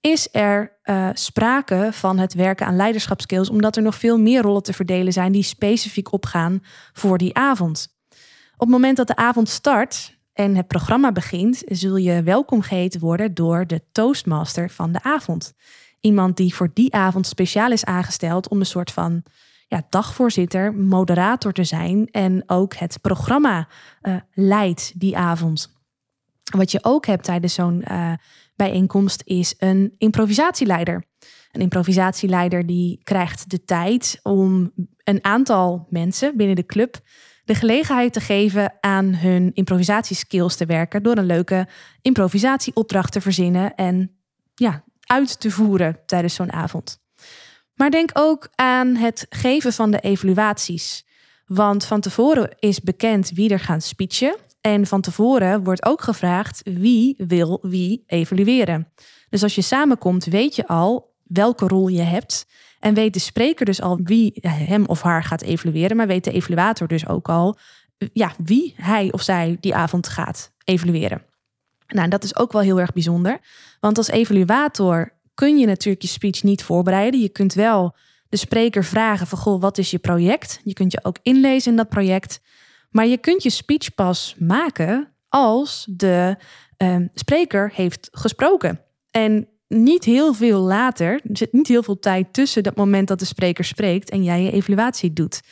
is 0.00 0.28
er 0.32 0.78
uh, 0.84 1.08
sprake 1.12 1.88
van 1.92 2.18
het 2.18 2.34
werken 2.34 2.66
aan 2.66 2.76
leiderschapskills, 2.76 3.50
omdat 3.50 3.76
er 3.76 3.82
nog 3.82 3.94
veel 3.94 4.18
meer 4.18 4.42
rollen 4.42 4.62
te 4.62 4.72
verdelen 4.72 5.12
zijn 5.12 5.32
die 5.32 5.42
specifiek 5.42 6.12
opgaan 6.12 6.60
voor 6.92 7.18
die 7.18 7.36
avond. 7.36 7.94
Op 8.52 8.60
het 8.60 8.68
moment 8.68 8.96
dat 8.96 9.06
de 9.06 9.16
avond 9.16 9.48
start 9.48 10.18
en 10.32 10.56
het 10.56 10.66
programma 10.66 11.12
begint, 11.12 11.62
zul 11.66 11.96
je 11.96 12.22
welkom 12.22 12.62
geheten 12.62 13.00
worden 13.00 13.34
door 13.34 13.66
de 13.66 13.82
toastmaster 13.92 14.70
van 14.70 14.92
de 14.92 15.02
avond. 15.02 15.52
Iemand 16.00 16.36
die 16.36 16.54
voor 16.54 16.70
die 16.74 16.94
avond 16.94 17.26
speciaal 17.26 17.70
is 17.70 17.84
aangesteld 17.84 18.48
om 18.48 18.60
een 18.60 18.66
soort 18.66 18.90
van 18.90 19.22
ja, 19.68 19.86
dagvoorzitter, 19.88 20.74
moderator 20.74 21.52
te 21.52 21.64
zijn 21.64 22.08
en 22.10 22.42
ook 22.46 22.74
het 22.74 23.00
programma 23.00 23.68
uh, 24.02 24.16
leidt 24.32 25.00
die 25.00 25.16
avond. 25.16 25.74
Wat 26.56 26.70
je 26.70 26.78
ook 26.82 27.06
hebt 27.06 27.24
tijdens 27.24 27.54
zo'n 27.54 27.84
uh, 27.90 28.12
bijeenkomst 28.56 29.22
is 29.24 29.54
een 29.58 29.94
improvisatieleider. 29.98 31.04
Een 31.52 31.60
improvisatieleider 31.60 32.66
die 32.66 33.00
krijgt 33.02 33.50
de 33.50 33.64
tijd 33.64 34.20
om 34.22 34.72
een 35.04 35.24
aantal 35.24 35.86
mensen 35.90 36.36
binnen 36.36 36.56
de 36.56 36.66
club 36.66 37.00
de 37.46 37.54
gelegenheid 37.54 38.12
te 38.12 38.20
geven 38.20 38.72
aan 38.80 39.14
hun 39.14 39.50
improvisatieskills 39.54 40.56
te 40.56 40.66
werken 40.66 41.02
door 41.02 41.16
een 41.16 41.26
leuke 41.26 41.68
improvisatieopdracht 42.02 43.12
te 43.12 43.20
verzinnen 43.20 43.74
en 43.74 44.16
ja, 44.54 44.84
uit 45.00 45.40
te 45.40 45.50
voeren 45.50 45.98
tijdens 46.06 46.34
zo'n 46.34 46.52
avond. 46.52 46.98
Maar 47.74 47.90
denk 47.90 48.10
ook 48.12 48.48
aan 48.54 48.96
het 48.96 49.26
geven 49.28 49.72
van 49.72 49.90
de 49.90 50.00
evaluaties. 50.00 51.06
Want 51.46 51.84
van 51.84 52.00
tevoren 52.00 52.56
is 52.58 52.80
bekend 52.80 53.30
wie 53.30 53.50
er 53.50 53.60
gaat 53.60 53.82
speechen. 53.82 54.36
En 54.66 54.86
van 54.86 55.00
tevoren 55.00 55.64
wordt 55.64 55.84
ook 55.84 56.02
gevraagd 56.02 56.60
wie 56.64 57.14
wil 57.16 57.58
wie 57.62 58.04
evalueren. 58.06 58.92
Dus 59.28 59.42
als 59.42 59.54
je 59.54 59.62
samenkomt, 59.62 60.24
weet 60.24 60.56
je 60.56 60.66
al 60.66 61.14
welke 61.22 61.66
rol 61.66 61.88
je 61.88 62.02
hebt. 62.02 62.46
En 62.80 62.94
weet 62.94 63.12
de 63.12 63.18
spreker 63.18 63.66
dus 63.66 63.82
al 63.82 64.00
wie 64.02 64.38
hem 64.46 64.86
of 64.86 65.02
haar 65.02 65.24
gaat 65.24 65.42
evalueren. 65.42 65.96
Maar 65.96 66.06
weet 66.06 66.24
de 66.24 66.32
evaluator 66.32 66.88
dus 66.88 67.08
ook 67.08 67.28
al 67.28 67.58
ja, 68.12 68.32
wie 68.44 68.74
hij 68.76 69.12
of 69.12 69.22
zij 69.22 69.56
die 69.60 69.74
avond 69.74 70.08
gaat 70.08 70.52
evalueren. 70.64 71.22
Nou, 71.86 72.08
dat 72.08 72.24
is 72.24 72.36
ook 72.36 72.52
wel 72.52 72.62
heel 72.62 72.80
erg 72.80 72.92
bijzonder. 72.92 73.38
Want 73.80 73.98
als 73.98 74.08
evaluator 74.08 75.12
kun 75.34 75.58
je 75.58 75.66
natuurlijk 75.66 76.02
je 76.02 76.08
speech 76.08 76.42
niet 76.42 76.62
voorbereiden. 76.62 77.20
Je 77.20 77.28
kunt 77.28 77.54
wel 77.54 77.96
de 78.28 78.36
spreker 78.36 78.84
vragen 78.84 79.26
van 79.26 79.38
goh, 79.38 79.60
wat 79.60 79.78
is 79.78 79.90
je 79.90 79.98
project? 79.98 80.60
Je 80.64 80.72
kunt 80.72 80.92
je 80.92 81.04
ook 81.04 81.18
inlezen 81.22 81.70
in 81.70 81.76
dat 81.76 81.88
project. 81.88 82.40
Maar 82.96 83.06
je 83.06 83.18
kunt 83.18 83.42
je 83.42 83.50
speech 83.50 83.94
pas 83.94 84.34
maken 84.38 85.12
als 85.28 85.86
de 85.90 86.36
uh, 86.78 86.96
spreker 87.14 87.70
heeft 87.74 88.08
gesproken. 88.12 88.80
En 89.10 89.48
niet 89.68 90.04
heel 90.04 90.34
veel 90.34 90.60
later, 90.60 91.12
er 91.12 91.36
zit 91.36 91.52
niet 91.52 91.68
heel 91.68 91.82
veel 91.82 91.98
tijd 91.98 92.32
tussen 92.32 92.62
dat 92.62 92.76
moment 92.76 93.08
dat 93.08 93.18
de 93.18 93.24
spreker 93.24 93.64
spreekt 93.64 94.10
en 94.10 94.24
jij 94.24 94.42
je 94.42 94.50
evaluatie 94.50 95.12
doet. 95.12 95.42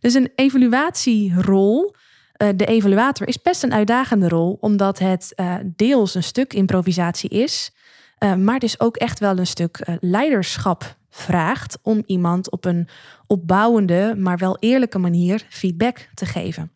Dus 0.00 0.14
een 0.14 0.32
evaluatierol, 0.34 1.94
uh, 2.42 2.48
de 2.56 2.66
evaluator, 2.66 3.28
is 3.28 3.42
best 3.42 3.62
een 3.62 3.74
uitdagende 3.74 4.28
rol, 4.28 4.56
omdat 4.60 4.98
het 4.98 5.32
uh, 5.36 5.54
deels 5.76 6.14
een 6.14 6.22
stuk 6.22 6.52
improvisatie 6.52 7.30
is. 7.30 7.70
Uh, 8.18 8.34
maar 8.34 8.58
dus 8.58 8.80
ook 8.80 8.96
echt 8.96 9.18
wel 9.18 9.38
een 9.38 9.46
stuk 9.46 9.86
leiderschap 10.00 10.96
vraagt 11.10 11.78
om 11.82 12.02
iemand 12.06 12.50
op 12.50 12.64
een 12.64 12.88
opbouwende, 13.26 14.14
maar 14.18 14.38
wel 14.38 14.56
eerlijke 14.60 14.98
manier 14.98 15.46
feedback 15.48 16.08
te 16.14 16.26
geven. 16.26 16.73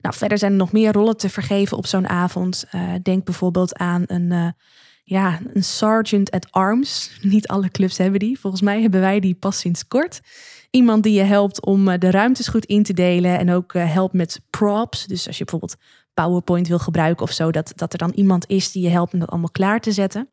Nou, 0.00 0.14
verder 0.14 0.38
zijn 0.38 0.52
er 0.52 0.58
nog 0.58 0.72
meer 0.72 0.92
rollen 0.92 1.16
te 1.16 1.28
vergeven 1.28 1.76
op 1.76 1.86
zo'n 1.86 2.08
avond. 2.08 2.64
Uh, 2.74 2.92
denk 3.02 3.24
bijvoorbeeld 3.24 3.76
aan 3.76 4.02
een, 4.06 4.54
ja, 5.04 5.38
een 5.52 5.64
sergeant 5.64 6.30
at 6.30 6.50
arms. 6.50 7.10
Niet 7.22 7.48
alle 7.48 7.70
clubs 7.70 7.98
hebben 7.98 8.20
die. 8.20 8.38
Volgens 8.40 8.62
mij 8.62 8.80
hebben 8.80 9.00
wij 9.00 9.20
die 9.20 9.34
pas 9.34 9.58
sinds 9.58 9.86
kort. 9.86 10.20
Iemand 10.70 11.02
die 11.02 11.12
je 11.12 11.22
helpt 11.22 11.66
om 11.66 11.98
de 11.98 12.10
ruimtes 12.10 12.48
goed 12.48 12.64
in 12.64 12.82
te 12.82 12.92
delen 12.92 13.38
en 13.38 13.50
ook 13.50 13.72
helpt 13.72 14.14
met 14.14 14.40
props. 14.50 15.06
Dus 15.06 15.26
als 15.26 15.38
je 15.38 15.44
bijvoorbeeld 15.44 15.80
PowerPoint 16.14 16.68
wil 16.68 16.78
gebruiken 16.78 17.22
of 17.22 17.32
zo, 17.32 17.50
dat, 17.50 17.72
dat 17.76 17.92
er 17.92 17.98
dan 17.98 18.12
iemand 18.14 18.48
is 18.48 18.72
die 18.72 18.82
je 18.82 18.88
helpt 18.88 19.12
om 19.12 19.18
dat 19.18 19.28
allemaal 19.28 19.50
klaar 19.50 19.80
te 19.80 19.92
zetten. 19.92 20.28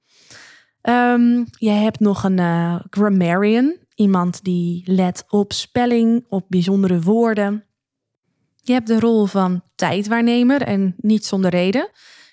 Um, 0.89 1.45
je 1.49 1.69
hebt 1.69 1.99
nog 1.99 2.23
een 2.23 2.39
grammarian, 2.89 3.75
iemand 3.95 4.43
die 4.43 4.83
let 4.85 5.25
op 5.29 5.53
spelling, 5.53 6.25
op 6.29 6.45
bijzondere 6.47 7.01
woorden. 7.01 7.64
Je 8.65 8.73
hebt 8.73 8.87
de 8.87 8.99
rol 8.99 9.25
van 9.25 9.61
tijdwaarnemer 9.75 10.61
en 10.61 10.95
niet 10.97 11.25
zonder 11.25 11.51
reden. 11.51 11.89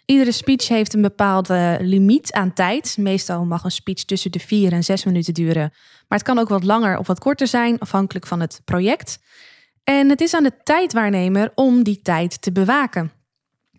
Iedere 0.07 0.33
speech 0.33 0.69
heeft 0.69 0.95
een 0.95 1.03
bepaalde 1.03 1.79
limiet 1.81 2.33
aan 2.33 2.53
tijd. 2.53 2.97
Meestal 2.99 3.45
mag 3.45 3.65
een 3.65 3.71
speech 3.71 4.05
tussen 4.05 4.33
de 4.33 4.39
vier 4.39 4.73
en 4.73 4.85
zes 4.85 5.05
minuten 5.05 5.35
duren. 5.35 5.73
Maar 6.09 6.19
het 6.19 6.23
kan 6.23 6.39
ook 6.39 6.49
wat 6.49 6.65
langer 6.65 6.99
of 6.99 7.07
wat 7.07 7.19
korter 7.19 7.47
zijn, 7.47 7.79
afhankelijk 7.79 8.27
van 8.27 8.41
het 8.41 8.61
project. 8.65 9.19
En 9.85 10.09
het 10.09 10.21
is 10.21 10.35
aan 10.35 10.43
de 10.43 10.63
tijdwaarnemer 10.63 11.53
om 11.55 11.83
die 11.83 12.01
tijd 12.03 12.43
te 12.43 12.53
bewaken. 12.53 13.13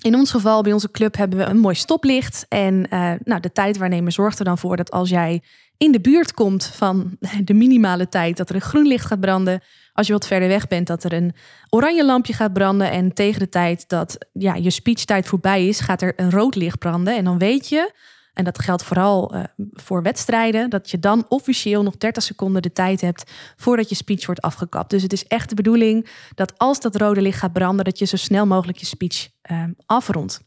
In 0.01 0.15
ons 0.15 0.31
geval, 0.31 0.61
bij 0.63 0.73
onze 0.73 0.91
club, 0.91 1.17
hebben 1.17 1.37
we 1.37 1.45
een 1.45 1.59
mooi 1.59 1.75
stoplicht. 1.75 2.45
En 2.49 2.87
uh, 2.89 3.11
nou, 3.23 3.39
de 3.39 3.51
tijdwaarnemer 3.51 4.11
zorgt 4.11 4.39
er 4.39 4.45
dan 4.45 4.57
voor 4.57 4.77
dat 4.77 4.91
als 4.91 5.09
jij 5.09 5.41
in 5.77 5.91
de 5.91 6.01
buurt 6.01 6.33
komt 6.33 6.65
van 6.65 7.17
de 7.43 7.53
minimale 7.53 8.09
tijd, 8.09 8.37
dat 8.37 8.49
er 8.49 8.55
een 8.55 8.61
groen 8.61 8.87
licht 8.87 9.05
gaat 9.05 9.19
branden. 9.19 9.61
Als 9.93 10.07
je 10.07 10.13
wat 10.13 10.27
verder 10.27 10.47
weg 10.47 10.67
bent, 10.67 10.87
dat 10.87 11.03
er 11.03 11.13
een 11.13 11.33
oranje 11.69 12.05
lampje 12.05 12.33
gaat 12.33 12.53
branden. 12.53 12.91
En 12.91 13.13
tegen 13.13 13.39
de 13.39 13.49
tijd 13.49 13.89
dat 13.89 14.17
ja, 14.33 14.55
je 14.55 14.69
speechtijd 14.69 15.25
voorbij 15.25 15.67
is, 15.67 15.79
gaat 15.79 16.01
er 16.01 16.13
een 16.15 16.31
rood 16.31 16.55
licht 16.55 16.79
branden. 16.79 17.15
En 17.15 17.23
dan 17.23 17.37
weet 17.37 17.69
je 17.69 17.91
en 18.33 18.43
dat 18.43 18.59
geldt 18.59 18.83
vooral 18.83 19.35
uh, 19.35 19.43
voor 19.71 20.01
wedstrijden, 20.01 20.69
dat 20.69 20.89
je 20.89 20.99
dan 20.99 21.25
officieel 21.27 21.83
nog 21.83 21.97
30 21.97 22.23
seconden 22.23 22.61
de 22.61 22.71
tijd 22.71 23.01
hebt 23.01 23.31
voordat 23.55 23.89
je 23.89 23.95
speech 23.95 24.25
wordt 24.25 24.41
afgekapt. 24.41 24.89
Dus 24.89 25.03
het 25.03 25.13
is 25.13 25.27
echt 25.27 25.49
de 25.49 25.55
bedoeling 25.55 26.09
dat 26.35 26.57
als 26.57 26.79
dat 26.79 26.95
rode 26.95 27.21
licht 27.21 27.39
gaat 27.39 27.53
branden, 27.53 27.85
dat 27.85 27.99
je 27.99 28.05
zo 28.05 28.17
snel 28.17 28.45
mogelijk 28.45 28.77
je 28.77 28.85
speech 28.85 29.29
uh, 29.51 29.63
afrondt. 29.85 30.41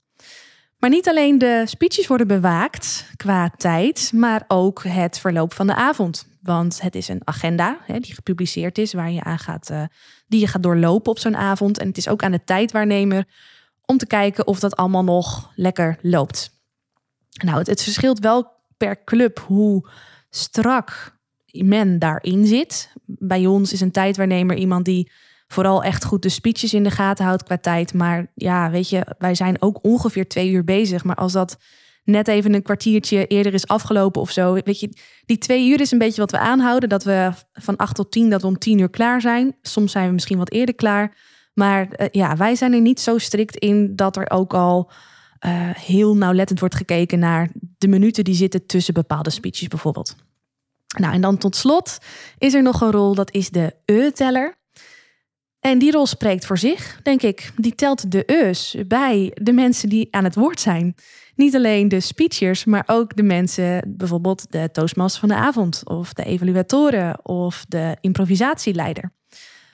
Maar 0.79 0.91
niet 0.91 1.09
alleen 1.09 1.39
de 1.39 1.63
speeches 1.65 2.07
worden 2.07 2.27
bewaakt 2.27 3.11
qua 3.17 3.51
tijd, 3.57 4.11
maar 4.15 4.45
ook 4.49 4.85
het 4.85 5.19
verloop 5.19 5.53
van 5.53 5.67
de 5.67 5.75
avond. 5.75 6.27
Want 6.47 6.81
het 6.81 6.95
is 6.95 7.09
een 7.09 7.21
agenda 7.25 7.79
hè, 7.83 8.01
die 8.01 8.15
gepubliceerd 8.15 8.79
is, 8.79 8.93
waar 8.93 9.11
je 9.11 9.23
aan 9.23 9.39
gaat, 9.39 9.71
uh, 9.71 9.83
die 10.27 10.41
je 10.41 10.47
gaat 10.47 10.63
doorlopen 10.63 11.11
op 11.11 11.19
zo'n 11.19 11.37
avond. 11.37 11.79
En 11.79 11.89
het 11.89 11.97
is 11.97 12.09
ook 12.09 12.23
aan 12.23 12.33
de 12.33 12.45
tijdwaarnemer 12.45 13.25
om 13.85 13.97
te 13.97 14.07
kijken 14.07 14.47
of 14.47 14.61
dat 14.61 14.77
allemaal 14.77 15.05
nog 15.05 15.51
lekker 15.55 15.99
loopt. 16.03 16.51
Nou, 17.45 17.59
het, 17.59 17.67
het 17.67 17.83
verschilt 17.83 18.19
wel 18.19 18.53
per 18.77 19.05
club 19.05 19.39
hoe 19.39 19.89
strak 20.31 21.19
men 21.51 21.99
daarin 21.99 22.47
zit. 22.47 22.93
Bij 23.05 23.47
ons 23.47 23.73
is 23.73 23.81
een 23.81 23.91
tijdwaarnemer 23.91 24.57
iemand 24.57 24.85
die 24.85 25.11
vooral 25.47 25.83
echt 25.83 26.05
goed 26.05 26.23
de 26.23 26.29
speeches 26.29 26.75
in 26.75 26.83
de 26.83 26.91
gaten 26.91 27.25
houdt 27.25 27.43
qua 27.43 27.59
tijd. 27.59 27.95
Maar 27.95 28.27
ja, 28.35 28.71
weet 28.71 28.89
je, 28.89 29.15
wij 29.19 29.35
zijn 29.35 29.63
ook 29.63 29.79
ongeveer 29.83 30.29
twee 30.29 30.51
uur 30.51 30.65
bezig. 30.65 31.05
Maar 31.05 31.17
als 31.17 31.33
dat 31.33 31.59
net 32.07 32.29
even 32.29 32.55
een 32.55 32.63
kwartiertje 32.63 33.27
eerder 33.27 33.55
is 33.55 33.67
afgelopen 33.67 34.21
of 34.21 34.31
zo. 34.31 34.53
Weet 34.53 34.81
je, 34.81 34.91
die 35.25 35.39
twee 35.39 35.69
uur 35.69 35.81
is 35.81 35.91
een 35.91 35.99
beetje 35.99 36.21
wat 36.21 36.31
we 36.31 36.39
aanhouden. 36.39 36.89
Dat 36.89 37.05
we 37.05 37.31
van 37.53 37.77
acht 37.77 37.95
tot 37.95 38.11
tien, 38.11 38.31
dat 38.31 38.41
we 38.41 38.47
om 38.47 38.59
tien 38.59 38.79
uur 38.79 38.91
klaar 38.91 39.21
zijn. 39.21 39.57
Soms 39.63 39.93
zijn 39.93 40.07
we 40.07 40.13
misschien 40.13 40.39
wat 40.39 40.53
eerder 40.53 40.75
klaar. 40.75 41.17
Maar 41.55 41.89
uh, 41.97 42.07
ja, 42.11 42.37
wij 42.37 42.55
zijn 42.55 42.73
er 42.73 42.81
niet 42.81 43.01
zo 43.01 43.19
strikt 43.19 43.57
in 43.57 43.97
dat 43.97 44.17
er 44.17 44.31
ook 44.31 44.55
al 44.55 44.91
uh, 45.47 45.71
heel 45.75 46.17
nauwlettend 46.17 46.61
wordt 46.61 46.75
gekeken 46.75 47.19
naar 47.19 47.51
de 47.79 47.89
minuten 47.89 48.25
die 48.25 48.35
zitten 48.35 48.67
tussen 48.67 48.95
bepaalde 48.95 49.31
speeches 49.31 49.69
bijvoorbeeld. 49.69 50.17
Nou, 50.99 51.15
en 51.15 51.21
dan 51.21 51.39
tot 51.39 51.57
slot 51.57 51.99
is 52.39 52.55
er 52.55 52.63
nog 52.63 52.81
een 52.81 52.91
rol, 52.91 53.15
dat 53.15 53.33
is 53.33 53.51
de 53.51 53.75
e-teller. 53.85 54.55
En 55.67 55.79
die 55.79 55.93
rol 55.93 56.07
spreekt 56.07 56.47
voor 56.47 56.59
zich, 56.59 57.01
denk 57.03 57.23
ik. 57.23 57.53
Die 57.57 57.75
telt 57.75 58.11
de 58.11 58.25
e's 58.25 58.77
bij 58.87 59.37
de 59.43 59.53
mensen 59.53 59.89
die 59.89 60.09
aan 60.11 60.25
het 60.25 60.35
woord 60.35 60.61
zijn. 60.61 60.95
Niet 61.35 61.55
alleen 61.55 61.89
de 61.89 62.01
speechers, 62.01 62.65
maar 62.65 62.83
ook 62.87 63.17
de 63.17 63.23
mensen, 63.23 63.95
bijvoorbeeld 63.97 64.53
de 64.53 64.71
toastmaster 64.73 65.21
van 65.21 65.29
de 65.29 65.35
avond, 65.35 65.83
of 65.85 66.13
de 66.13 66.25
evaluatoren, 66.25 67.27
of 67.27 67.65
de 67.69 67.97
improvisatieleider. 68.01 69.13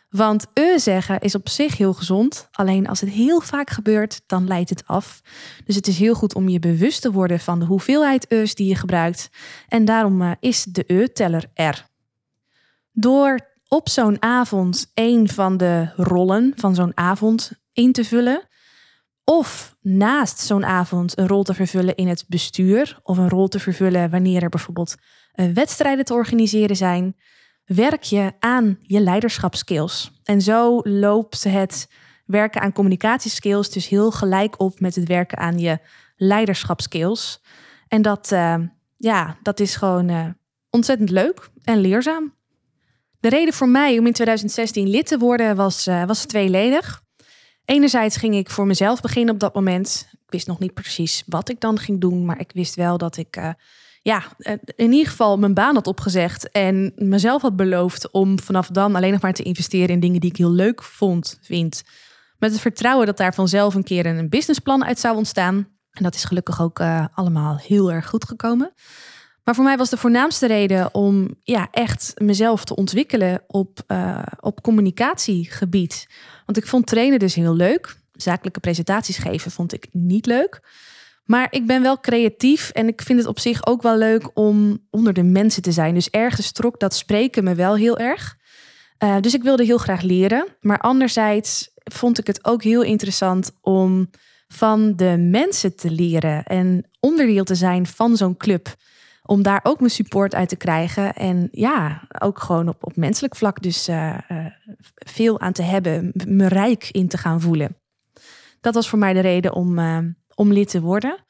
Want 0.09 0.47
e 0.55 0.79
zeggen 0.79 1.21
is 1.21 1.35
op 1.35 1.49
zich 1.49 1.77
heel 1.77 1.93
gezond. 1.93 2.49
Alleen 2.51 2.89
als 2.89 3.01
het 3.01 3.11
heel 3.11 3.41
vaak 3.41 3.71
gebeurt, 3.71 4.21
dan 4.27 4.47
leidt 4.47 4.71
het 4.71 4.87
af. 4.87 5.21
Dus 5.65 5.77
het 5.77 5.87
is 5.87 5.99
heel 5.99 6.15
goed 6.15 6.35
om 6.35 6.49
je 6.49 6.59
bewust 6.59 7.03
te 7.03 7.13
worden 7.13 7.41
van 7.41 7.59
de 7.59 7.65
hoeveelheid 7.65 8.27
e's 8.29 8.55
die 8.55 8.69
je 8.69 8.77
gebruikt. 8.77 9.29
En 9.69 9.85
daarom 9.85 10.23
uh, 10.23 10.31
is 10.41 10.65
de 10.65 10.85
e-teller 10.87 11.45
er. 11.55 11.87
Door 12.93 13.52
op 13.73 13.88
zo'n 13.88 14.23
avond 14.23 14.91
een 14.95 15.29
van 15.29 15.57
de 15.57 15.93
rollen 15.97 16.52
van 16.57 16.75
zo'n 16.75 16.93
avond 16.95 17.52
in 17.73 17.93
te 17.93 18.05
vullen, 18.05 18.49
of 19.25 19.76
naast 19.81 20.38
zo'n 20.38 20.64
avond 20.64 21.19
een 21.19 21.26
rol 21.26 21.43
te 21.43 21.55
vervullen 21.55 21.95
in 21.95 22.09
het 22.09 22.25
bestuur 22.29 23.00
of 23.02 23.19
een 23.19 23.29
rol 23.29 23.49
te 23.49 23.59
vervullen 23.59 24.11
wanneer 24.11 24.43
er 24.43 24.49
bijvoorbeeld 24.49 24.95
eh, 25.33 25.47
wedstrijden 25.52 26.05
te 26.05 26.14
organiseren 26.14 26.76
zijn, 26.76 27.17
werk 27.64 28.02
je 28.02 28.33
aan 28.38 28.79
je 28.83 29.00
leiderschapskills. 29.00 30.21
En 30.25 30.41
zo 30.41 30.81
loopt 30.83 31.45
het 31.45 31.88
werken 32.26 32.61
aan 32.61 32.73
communicatieskills 32.73 33.71
dus 33.71 33.88
heel 33.88 34.11
gelijk 34.11 34.61
op 34.61 34.81
met 34.81 34.95
het 34.95 35.09
werken 35.09 35.38
aan 35.38 35.59
je 35.59 35.79
leiderschapskills. 36.17 37.43
En 37.88 38.02
dat, 38.02 38.31
uh, 38.33 38.55
ja, 38.97 39.37
dat 39.43 39.61
is 39.61 39.76
gewoon 39.76 40.09
uh, 40.09 40.26
ontzettend 40.71 41.11
leuk 41.11 41.50
en 41.64 41.79
leerzaam. 41.79 42.41
De 43.23 43.29
reden 43.29 43.55
voor 43.55 43.69
mij 43.69 43.99
om 43.99 44.07
in 44.07 44.12
2016 44.12 44.88
lid 44.88 45.07
te 45.07 45.19
worden 45.19 45.57
was, 45.57 45.87
uh, 45.87 46.05
was 46.05 46.25
tweeledig. 46.25 47.02
Enerzijds 47.64 48.17
ging 48.17 48.35
ik 48.35 48.50
voor 48.50 48.67
mezelf 48.67 49.00
beginnen 49.00 49.35
op 49.35 49.41
dat 49.41 49.55
moment. 49.55 50.09
Ik 50.12 50.31
wist 50.33 50.47
nog 50.47 50.59
niet 50.59 50.75
precies 50.75 51.23
wat 51.26 51.49
ik 51.49 51.61
dan 51.61 51.79
ging 51.79 52.00
doen, 52.00 52.25
maar 52.25 52.41
ik 52.41 52.50
wist 52.55 52.75
wel 52.75 52.99
dat 52.99 53.17
ik 53.17 53.55
ja, 54.02 54.23
in 54.76 54.93
ieder 54.93 55.11
geval 55.11 55.38
mijn 55.38 55.55
baan 55.55 55.75
had 55.75 55.87
opgezegd 55.87 56.50
en 56.50 56.93
mezelf 56.97 57.43
had 57.43 57.57
beloofd 57.57 58.11
om 58.11 58.38
vanaf 58.38 58.69
dan 58.69 58.95
alleen 58.95 59.12
nog 59.12 59.21
maar 59.21 59.33
te 59.33 59.43
investeren 59.43 59.88
in 59.88 60.00
dingen 60.00 60.21
die 60.21 60.31
ik 60.31 60.37
heel 60.37 60.52
leuk 60.52 60.83
vond, 60.83 61.38
vind. 61.43 61.83
Met 62.38 62.52
het 62.52 62.61
vertrouwen 62.61 63.07
dat 63.07 63.17
daar 63.17 63.35
vanzelf 63.35 63.75
een 63.75 63.85
keer 63.85 64.07
een 64.07 64.29
businessplan 64.29 64.85
uit 64.85 64.99
zou 64.99 65.17
ontstaan. 65.17 65.57
En 65.91 66.02
dat 66.02 66.14
is 66.14 66.25
gelukkig 66.25 66.62
ook 66.62 66.81
allemaal 67.14 67.57
heel 67.57 67.93
erg 67.93 68.09
goed 68.09 68.25
gekomen. 68.25 68.73
Maar 69.45 69.55
voor 69.55 69.65
mij 69.65 69.77
was 69.77 69.91
de 69.91 69.97
voornaamste 69.97 70.47
reden 70.47 70.95
om 70.95 71.37
ja, 71.43 71.69
echt 71.71 72.13
mezelf 72.17 72.65
te 72.65 72.77
ontwikkelen 72.77 73.43
op, 73.47 73.81
uh, 73.89 74.23
op 74.41 74.63
communicatiegebied. 74.63 76.07
Want 76.47 76.59
ik 76.59 76.67
vond 76.67 76.87
trainen 76.87 77.19
dus 77.19 77.35
heel 77.35 77.55
leuk. 77.55 77.97
Zakelijke 78.13 78.61
presentaties 78.61 79.17
geven 79.19 79.51
vond 79.51 79.73
ik 79.73 79.87
niet 79.91 80.27
leuk. 80.27 80.61
Maar 81.25 81.47
ik 81.51 81.67
ben 81.67 81.83
wel 81.83 82.01
creatief 82.01 82.71
en 82.71 82.89
ik 82.89 83.03
vind 83.03 83.19
het 83.19 83.29
op 83.29 83.39
zich 83.39 83.67
ook 83.67 83.83
wel 83.83 83.97
leuk 83.97 84.31
om 84.35 84.79
onder 84.91 85.13
de 85.13 85.23
mensen 85.23 85.63
te 85.63 85.73
zijn. 85.73 85.95
Dus 85.95 86.11
ergens 86.11 86.53
trok 86.53 86.81
dat 86.81 86.95
spreken 86.95 87.45
me 87.45 87.55
wel 87.55 87.77
heel 87.77 87.99
erg. 87.99 88.37
Uh, 88.99 89.17
dus 89.21 89.35
ik 89.35 89.43
wilde 89.43 89.65
heel 89.65 89.79
graag 89.79 90.03
leren. 90.03 90.47
Maar 90.61 90.79
anderzijds 90.79 91.71
vond 91.85 92.19
ik 92.19 92.27
het 92.27 92.45
ook 92.45 92.63
heel 92.63 92.83
interessant 92.83 93.53
om 93.61 94.11
van 94.49 94.97
de 94.97 95.17
mensen 95.19 95.77
te 95.77 95.91
leren 95.91 96.45
en 96.45 96.85
onderdeel 97.01 97.45
te 97.45 97.55
zijn 97.55 97.87
van 97.87 98.17
zo'n 98.17 98.37
club. 98.37 98.75
Om 99.23 99.43
daar 99.43 99.61
ook 99.62 99.79
mijn 99.79 99.91
support 99.91 100.35
uit 100.35 100.49
te 100.49 100.57
krijgen. 100.57 101.14
En 101.14 101.49
ja, 101.50 102.02
ook 102.19 102.38
gewoon 102.38 102.69
op, 102.69 102.85
op 102.85 102.97
menselijk 102.97 103.37
vlak 103.37 103.62
dus 103.62 103.88
uh, 103.88 104.19
uh, 104.29 104.47
veel 104.95 105.41
aan 105.41 105.52
te 105.52 105.62
hebben. 105.62 106.12
Me 106.26 106.49
rijk 106.49 106.88
in 106.91 107.09
te 107.09 107.19
gaan 107.19 107.41
voelen. 107.41 107.76
Dat 108.61 108.75
was 108.75 108.88
voor 108.88 108.99
mij 108.99 109.12
de 109.12 109.21
reden 109.21 109.52
om, 109.52 109.79
uh, 109.79 109.99
om 110.35 110.52
lid 110.52 110.69
te 110.69 110.81
worden. 110.81 111.25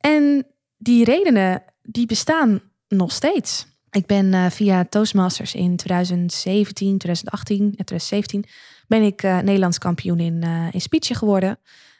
En 0.00 0.46
die 0.76 1.04
redenen, 1.04 1.62
die 1.82 2.06
bestaan 2.06 2.60
nog 2.88 3.12
steeds. 3.12 3.66
Ik 3.90 4.06
ben 4.06 4.50
via 4.50 4.84
Toastmasters 4.84 5.54
in 5.54 5.76
2017, 5.76 6.98
2018 6.98 7.64
en 7.64 7.84
2017 7.84 8.44
ben 8.86 9.02
ik 9.02 9.22
Nederlands 9.22 9.78
kampioen 9.78 10.20
in, 10.20 10.42
in 10.72 11.14
geworden. 11.14 11.58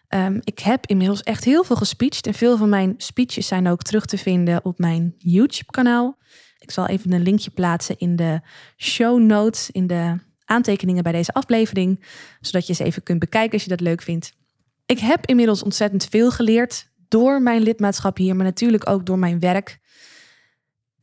Um, 0.09 0.41
ik 0.45 0.59
heb 0.59 0.87
inmiddels 0.87 1.23
echt 1.23 1.45
heel 1.45 1.65
veel 1.65 1.77
gespeecht. 1.77 2.27
En 2.27 2.35
veel 2.35 2.57
van 2.57 2.69
mijn 2.69 2.95
speeches 2.97 3.47
zijn 3.47 3.69
ook 3.69 3.83
terug 3.83 4.07
te 4.07 4.19
vinden 4.19 4.65
op 4.65 4.79
mijn 4.79 5.15
YouTube-kanaal. 5.19 6.19
Ik 6.59 6.71
zal 6.71 6.87
even 6.87 7.13
een 7.13 7.23
linkje 7.23 7.51
plaatsen 7.51 7.99
in 7.99 8.17
de 8.17 8.41
show 8.77 9.21
notes, 9.21 9.71
in 9.71 9.87
de 9.87 10.19
aantekeningen 10.45 11.03
bij 11.03 11.13
deze 11.13 11.33
aflevering. 11.33 12.05
Zodat 12.41 12.67
je 12.67 12.73
ze 12.73 12.85
even 12.85 13.03
kunt 13.03 13.19
bekijken 13.19 13.53
als 13.53 13.63
je 13.63 13.69
dat 13.69 13.81
leuk 13.81 14.03
vindt. 14.03 14.33
Ik 14.87 14.99
heb 14.99 15.27
inmiddels 15.27 15.63
ontzettend 15.63 16.07
veel 16.11 16.31
geleerd 16.31 16.89
door 17.09 17.43
mijn 17.43 17.63
lidmaatschap 17.63 18.17
hier, 18.17 18.37
maar 18.37 18.45
natuurlijk 18.45 18.89
ook 18.89 19.07
door 19.07 19.19
mijn 19.19 19.41
werk. 19.41 19.79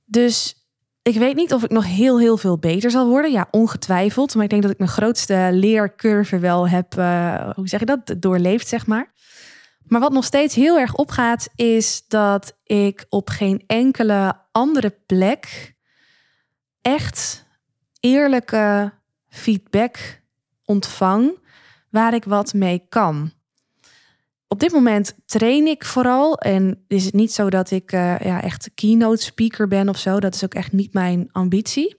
Dus 0.05 0.62
ik 1.03 1.17
weet 1.17 1.35
niet 1.35 1.53
of 1.53 1.63
ik 1.63 1.71
nog 1.71 1.85
heel, 1.85 2.19
heel 2.19 2.37
veel 2.37 2.57
beter 2.57 2.91
zal 2.91 3.07
worden. 3.07 3.31
Ja, 3.31 3.47
ongetwijfeld. 3.51 4.35
Maar 4.35 4.43
ik 4.43 4.49
denk 4.49 4.61
dat 4.61 4.71
ik 4.71 4.77
mijn 4.77 4.89
grootste 4.89 5.49
leercurve 5.51 6.39
wel 6.39 6.69
heb, 6.69 6.95
uh, 6.97 7.49
hoe 7.55 7.67
zeg 7.67 7.79
je 7.79 7.85
dat, 7.85 8.15
doorleefd, 8.17 8.67
zeg 8.67 8.87
maar. 8.87 9.11
Maar 9.83 9.99
wat 9.99 10.11
nog 10.11 10.23
steeds 10.23 10.55
heel 10.55 10.79
erg 10.79 10.95
opgaat, 10.95 11.49
is 11.55 12.07
dat 12.07 12.57
ik 12.63 13.05
op 13.09 13.29
geen 13.29 13.63
enkele 13.67 14.33
andere 14.51 14.97
plek 15.05 15.73
echt 16.81 17.45
eerlijke 17.99 18.93
feedback 19.29 20.21
ontvang 20.65 21.39
waar 21.89 22.13
ik 22.13 22.23
wat 22.23 22.53
mee 22.53 22.85
kan 22.89 23.31
op 24.53 24.59
dit 24.59 24.71
moment 24.71 25.15
train 25.25 25.67
ik 25.67 25.85
vooral. 25.85 26.37
En 26.37 26.83
is 26.87 27.05
het 27.05 27.13
niet 27.13 27.33
zo 27.33 27.49
dat 27.49 27.71
ik 27.71 27.91
uh, 27.91 28.19
ja, 28.19 28.41
echt 28.41 28.71
keynote 28.75 29.23
speaker 29.23 29.67
ben 29.67 29.89
of 29.89 29.97
zo. 29.97 30.19
Dat 30.19 30.35
is 30.35 30.43
ook 30.43 30.53
echt 30.53 30.71
niet 30.71 30.93
mijn 30.93 31.29
ambitie. 31.31 31.95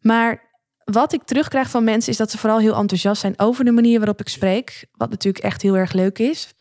Maar 0.00 0.42
wat 0.84 1.12
ik 1.12 1.22
terugkrijg 1.22 1.70
van 1.70 1.84
mensen 1.84 2.12
is 2.12 2.18
dat 2.18 2.30
ze 2.30 2.38
vooral 2.38 2.58
heel 2.58 2.74
enthousiast 2.74 3.20
zijn 3.20 3.38
over 3.38 3.64
de 3.64 3.70
manier 3.70 3.98
waarop 3.98 4.20
ik 4.20 4.28
spreek. 4.28 4.86
Wat 4.92 5.10
natuurlijk 5.10 5.44
echt 5.44 5.62
heel 5.62 5.76
erg 5.76 5.92
leuk 5.92 6.18
is. 6.18 6.54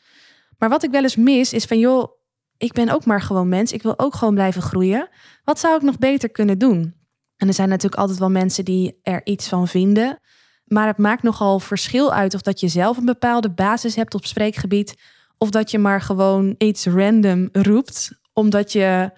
Maar 0.58 0.70
wat 0.70 0.84
ik 0.84 0.92
wel 0.92 1.04
eens 1.04 1.16
mis 1.16 1.54
is 1.54 1.66
van 1.66 1.80
joh, 1.80 2.12
ik 2.58 2.74
ben 2.74 2.89
ook 2.89 3.06
maar 3.06 3.22
gewoon 3.22 3.50
mens. 3.50 3.72
Ik 3.72 3.84
wil 3.84 4.00
ook 4.00 4.16
gewoon 4.16 4.34
blijven 4.34 4.62
groeien. 4.62 5.10
Wat 5.44 5.60
zou 5.60 5.76
ik 5.76 5.82
nog 5.82 5.98
beter 5.98 6.30
kunnen 6.30 6.58
doen? 6.58 6.96
En 7.38 7.48
er 7.48 7.54
zijn 7.54 7.70
natuurlijk 7.70 8.02
altijd 8.02 8.20
wel 8.20 8.30
mensen 8.30 8.66
die 8.66 9.00
er 9.02 9.22
iets 9.24 9.48
van 9.48 9.68
vinden. 9.68 10.20
Maar 10.65 10.88
het 10.88 10.97
maakt 10.97 11.23
nogal 11.23 11.60
verschil 11.60 12.13
uit 12.13 12.34
of 12.34 12.41
dat 12.41 12.60
je 12.60 12.67
zelf 12.67 12.97
een 12.97 13.06
bepaalde 13.06 13.49
basis 13.49 13.95
hebt 13.95 14.15
op 14.15 14.26
spreekgebied. 14.26 14.95
Of 15.38 15.49
dat 15.49 15.71
je 15.71 15.78
maar 15.78 16.02
gewoon 16.02 16.56
iets 16.58 16.86
random 16.86 17.49
roept. 17.52 18.12
Omdat 18.34 18.71
je, 18.71 19.12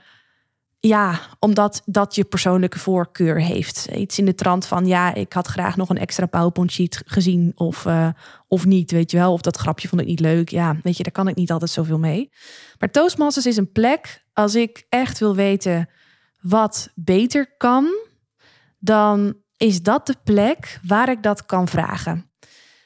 ja, 0.80 1.20
omdat 1.40 1.82
dat 1.86 2.16
je 2.16 2.24
persoonlijke 2.24 2.80
voorkeur 2.80 3.42
heeft. 3.42 3.88
Iets 3.96 4.20
in 4.20 4.26
de 4.26 4.36
trant 4.36 4.66
van, 4.66 4.86
ja, 4.86 5.14
ik 5.14 5.34
had 5.34 5.48
graag 5.48 5.78
nog 5.78 5.90
een 5.90 5.98
extra 5.98 6.26
PowerPoint 6.26 6.72
sheet 6.72 7.02
gezien. 7.06 7.52
Of, 7.56 7.86
uh, 7.86 8.10
of 8.48 8.66
niet, 8.66 8.92
weet 8.92 9.12
je 9.12 9.18
wel. 9.18 9.34
Of 9.34 9.42
dat 9.42 9.58
grapje 9.58 9.88
vond 9.88 10.02
ik 10.02 10.08
niet 10.08 10.20
leuk. 10.20 10.50
Ja, 10.50 10.76
weet 10.84 10.98
je, 10.98 11.04
daar 11.04 11.12
kan 11.12 11.28
ik 11.28 11.36
niet 11.36 11.52
altijd 11.52 11.72
zoveel 11.72 12.00
mee. 12.00 12.32
Maar 12.80 12.92
Toastmasters 12.92 13.46
is 13.46 13.58
een 13.58 13.72
plek, 13.72 14.24
als 14.34 14.56
ik 14.56 14.86
echt 14.90 15.20
wil 15.20 15.36
weten 15.36 15.90
wat 16.42 16.92
beter 16.96 17.56
kan, 17.58 17.88
dan 18.80 19.36
is 19.58 19.82
dat 19.82 20.08
de 20.08 20.16
plek 20.24 20.80
waar 20.88 21.10
ik 21.10 21.24
dat 21.24 21.46
kan 21.46 21.68
vragen. 21.68 22.30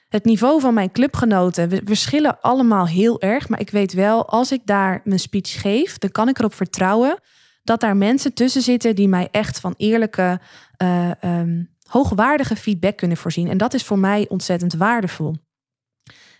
Het 0.09 0.25
niveau 0.25 0.61
van 0.61 0.73
mijn 0.73 0.91
clubgenoten, 0.91 1.81
verschillen 1.85 2.41
allemaal 2.41 2.87
heel 2.87 3.21
erg, 3.21 3.49
maar 3.49 3.59
ik 3.59 3.69
weet 3.69 3.93
wel, 3.93 4.29
als 4.29 4.51
ik 4.51 4.61
daar 4.65 5.01
mijn 5.03 5.19
speech 5.19 5.61
geef, 5.61 5.97
dan 5.97 6.11
kan 6.11 6.27
ik 6.27 6.39
erop 6.39 6.53
vertrouwen 6.53 7.19
dat 7.63 7.79
daar 7.79 7.97
mensen 7.97 8.33
tussen 8.33 8.61
zitten 8.61 8.95
die 8.95 9.07
mij 9.07 9.27
echt 9.31 9.59
van 9.59 9.73
eerlijke, 9.77 10.39
uh, 10.83 11.11
um, 11.21 11.75
hoogwaardige 11.83 12.55
feedback 12.55 12.97
kunnen 12.97 13.17
voorzien. 13.17 13.49
En 13.49 13.57
dat 13.57 13.73
is 13.73 13.83
voor 13.83 13.99
mij 13.99 14.25
ontzettend 14.29 14.73
waardevol. 14.73 15.35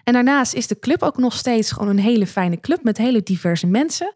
En 0.04 0.14
daarnaast 0.14 0.54
is 0.54 0.68
de 0.68 0.80
club 0.80 1.04
ook 1.04 1.18
nog 1.18 1.34
steeds 1.34 1.72
gewoon 1.72 1.90
een 1.90 2.00
hele 2.00 2.28
fijne 2.28 2.60
club 2.60 2.84
met 2.84 2.98
hele 2.98 3.24
diverse 3.24 3.68
mensen. 3.68 4.14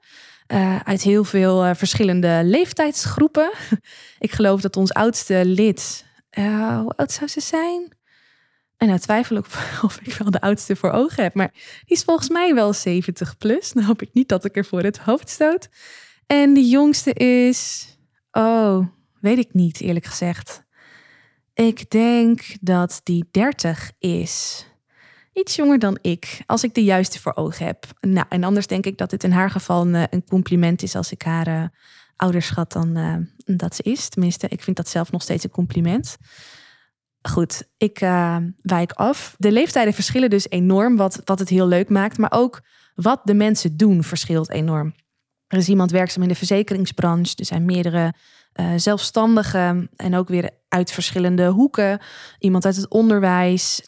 Uh, 0.54 0.80
uit 0.80 1.02
heel 1.02 1.24
veel 1.24 1.66
uh, 1.66 1.74
verschillende 1.74 2.42
leeftijdsgroepen. 2.44 3.52
ik 4.20 4.32
geloof 4.32 4.62
dat 4.62 4.78
ons 4.78 4.94
oudste 4.94 5.46
lid, 5.46 6.06
uh, 6.38 6.80
hoe 6.80 6.94
oud 6.96 7.12
zou 7.12 7.30
ze 7.30 7.40
zijn? 7.40 7.98
En 8.78 8.88
nou 8.88 9.00
twijfel 9.00 9.36
ik 9.36 9.46
of 9.82 10.00
ik 10.04 10.14
wel 10.14 10.32
de 10.32 10.42
oudste 10.42 10.76
voor 10.76 10.92
ogen 10.92 11.24
heb. 11.24 11.34
Maar 11.34 11.52
die 11.86 11.98
is 11.98 12.04
volgens 12.04 12.30
mij 12.30 12.54
wel 12.54 12.74
70 12.74 13.38
plus. 13.38 13.72
Dan 13.72 13.84
hoop 13.84 14.02
ik 14.02 14.10
niet 14.14 14.30
dat 14.30 14.46
ik 14.46 14.58
er 14.58 14.66
voor 14.66 14.82
het 14.82 14.98
hoofd 14.98 15.30
stoot. 15.30 15.70
En 16.28 16.54
de 16.54 16.68
jongste 16.68 17.14
is. 17.14 17.88
Oh, 18.32 18.88
weet 19.20 19.38
ik 19.38 19.54
niet, 19.54 19.82
eerlijk 19.82 20.06
gezegd. 20.06 20.64
Ik 21.54 21.90
denk 21.90 22.42
dat 22.62 23.02
die 23.04 23.26
30 23.32 23.92
is 24.00 24.66
iets 25.34 25.56
jonger 25.56 25.80
dan 25.80 25.98
ik, 26.02 26.42
als 26.46 26.64
ik 26.64 26.74
de 26.74 26.84
juiste 26.84 27.20
voor 27.20 27.36
ogen 27.36 27.66
heb. 27.66 27.86
Nou, 28.00 28.26
en 28.30 28.44
anders 28.44 28.68
denk 28.68 28.86
ik 28.86 28.98
dat 28.98 29.12
het 29.12 29.24
in 29.24 29.32
haar 29.32 29.50
geval 29.50 29.82
een, 29.82 29.96
eh, 29.96 30.04
een 30.10 30.26
compliment 30.26 30.84
is 30.84 30.96
als 30.96 31.12
ik 31.12 31.22
haar 31.22 31.72
uh, 32.32 32.40
schat 32.42 32.72
dan 32.72 32.98
uh, 32.98 33.16
dat 33.58 33.76
ze 33.76 33.84
is. 33.84 34.10
Tenminste, 34.10 34.48
ik 34.48 34.64
vind 34.64 34.78
dat 34.78 34.90
zelf 34.90 35.12
nog 35.12 35.22
steeds 35.22 35.44
een 35.44 35.50
compliment. 35.50 36.18
Goed, 37.22 37.68
ik 37.78 38.00
wijk 38.62 38.92
af. 38.92 39.36
De 39.38 39.52
leeftijden 39.52 39.94
verschillen 39.94 40.30
dus 40.30 40.50
enorm, 40.50 40.96
wat, 40.96 41.22
wat 41.24 41.40
het 41.40 41.50
heel 41.50 41.68
leuk 41.68 41.90
maakt. 41.90 42.18
Maar 42.18 42.32
ook 42.34 42.62
wat 42.96 43.22
de 43.24 43.34
mensen 43.34 43.78
doen 43.78 44.04
verschilt 44.04 44.50
enorm. 44.50 44.96
Er 45.48 45.58
is 45.58 45.70
iemand 45.70 45.92
werkzaam 45.92 46.24
in 46.24 46.30
de 46.30 46.36
verzekeringsbranche. 46.36 47.36
Er 47.36 47.46
zijn 47.46 47.66
meerdere 47.66 48.14
zelfstandigen 48.76 49.90
en 49.96 50.16
ook 50.16 50.28
weer 50.28 50.50
uit 50.68 50.92
verschillende 50.92 51.48
hoeken. 51.48 52.00
Iemand 52.40 52.66
uit 52.66 52.76
het 52.76 52.90
onderwijs. 52.90 53.82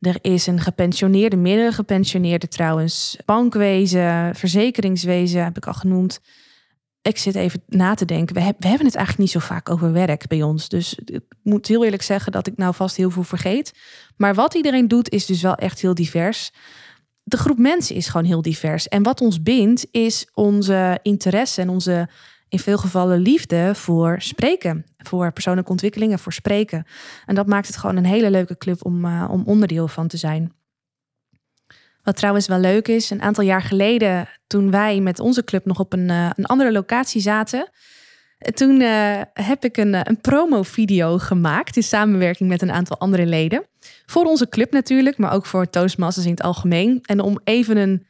Er 0.00 0.18
is 0.20 0.46
een 0.46 0.60
gepensioneerde, 0.60 1.36
meerdere 1.36 1.72
gepensioneerden 1.72 2.48
trouwens. 2.48 3.16
Bankwezen, 3.24 4.34
verzekeringswezen 4.34 5.44
heb 5.44 5.56
ik 5.56 5.66
al 5.66 5.74
genoemd. 5.74 6.20
Ik 7.02 7.18
zit 7.18 7.34
even 7.34 7.62
na 7.66 7.94
te 7.94 8.04
denken. 8.04 8.34
We, 8.34 8.40
we 8.40 8.68
hebben 8.68 8.86
het 8.86 8.94
eigenlijk 8.94 9.18
niet 9.18 9.30
zo 9.30 9.38
vaak 9.48 9.70
over 9.70 9.92
werk 9.92 10.26
bij 10.26 10.42
ons. 10.42 10.68
Dus 10.68 10.94
ik 10.94 11.22
moet 11.42 11.66
heel 11.66 11.84
eerlijk 11.84 12.02
zeggen 12.02 12.32
dat 12.32 12.46
ik 12.46 12.56
nou 12.56 12.74
vast 12.74 12.96
heel 12.96 13.10
veel 13.10 13.22
vergeet. 13.22 13.72
Maar 14.16 14.34
wat 14.34 14.54
iedereen 14.54 14.88
doet 14.88 15.10
is 15.10 15.26
dus 15.26 15.42
wel 15.42 15.54
echt 15.54 15.80
heel 15.80 15.94
divers. 15.94 16.50
de 17.22 17.36
groep 17.36 17.58
mensen 17.58 17.96
is 17.96 18.08
gewoon 18.08 18.26
heel 18.26 18.42
divers. 18.42 18.88
En 18.88 19.02
wat 19.02 19.20
ons 19.20 19.42
bindt 19.42 19.86
is 19.90 20.28
onze 20.34 20.98
interesse 21.02 21.60
en 21.60 21.68
onze 21.68 22.08
in 22.50 22.58
veel 22.58 22.78
gevallen 22.78 23.18
liefde 23.18 23.74
voor 23.74 24.16
spreken. 24.18 24.84
Voor 24.98 25.32
persoonlijke 25.32 25.70
ontwikkelingen, 25.70 26.18
voor 26.18 26.32
spreken. 26.32 26.86
En 27.26 27.34
dat 27.34 27.46
maakt 27.46 27.66
het 27.66 27.76
gewoon 27.76 27.96
een 27.96 28.04
hele 28.04 28.30
leuke 28.30 28.56
club 28.56 28.84
om, 28.84 29.04
uh, 29.04 29.28
om 29.30 29.42
onderdeel 29.46 29.88
van 29.88 30.08
te 30.08 30.16
zijn. 30.16 30.52
Wat 32.02 32.16
trouwens 32.16 32.46
wel 32.46 32.58
leuk 32.58 32.88
is, 32.88 33.10
een 33.10 33.22
aantal 33.22 33.44
jaar 33.44 33.62
geleden, 33.62 34.28
toen 34.46 34.70
wij 34.70 35.00
met 35.00 35.20
onze 35.20 35.44
club 35.44 35.64
nog 35.64 35.78
op 35.78 35.92
een, 35.92 36.08
uh, 36.08 36.30
een 36.34 36.46
andere 36.46 36.72
locatie 36.72 37.20
zaten, 37.20 37.70
toen 38.54 38.80
uh, 38.80 39.20
heb 39.32 39.64
ik 39.64 39.76
een, 39.76 40.08
een 40.08 40.20
promo-video 40.20 41.18
gemaakt 41.18 41.76
in 41.76 41.82
samenwerking 41.82 42.48
met 42.48 42.62
een 42.62 42.72
aantal 42.72 42.98
andere 42.98 43.26
leden. 43.26 43.66
Voor 44.06 44.24
onze 44.24 44.48
club 44.48 44.72
natuurlijk, 44.72 45.18
maar 45.18 45.32
ook 45.32 45.46
voor 45.46 45.70
Toastmasters 45.70 46.26
in 46.26 46.32
het 46.32 46.42
algemeen. 46.42 46.98
En 47.02 47.20
om 47.20 47.40
even 47.44 47.76
een 47.76 48.06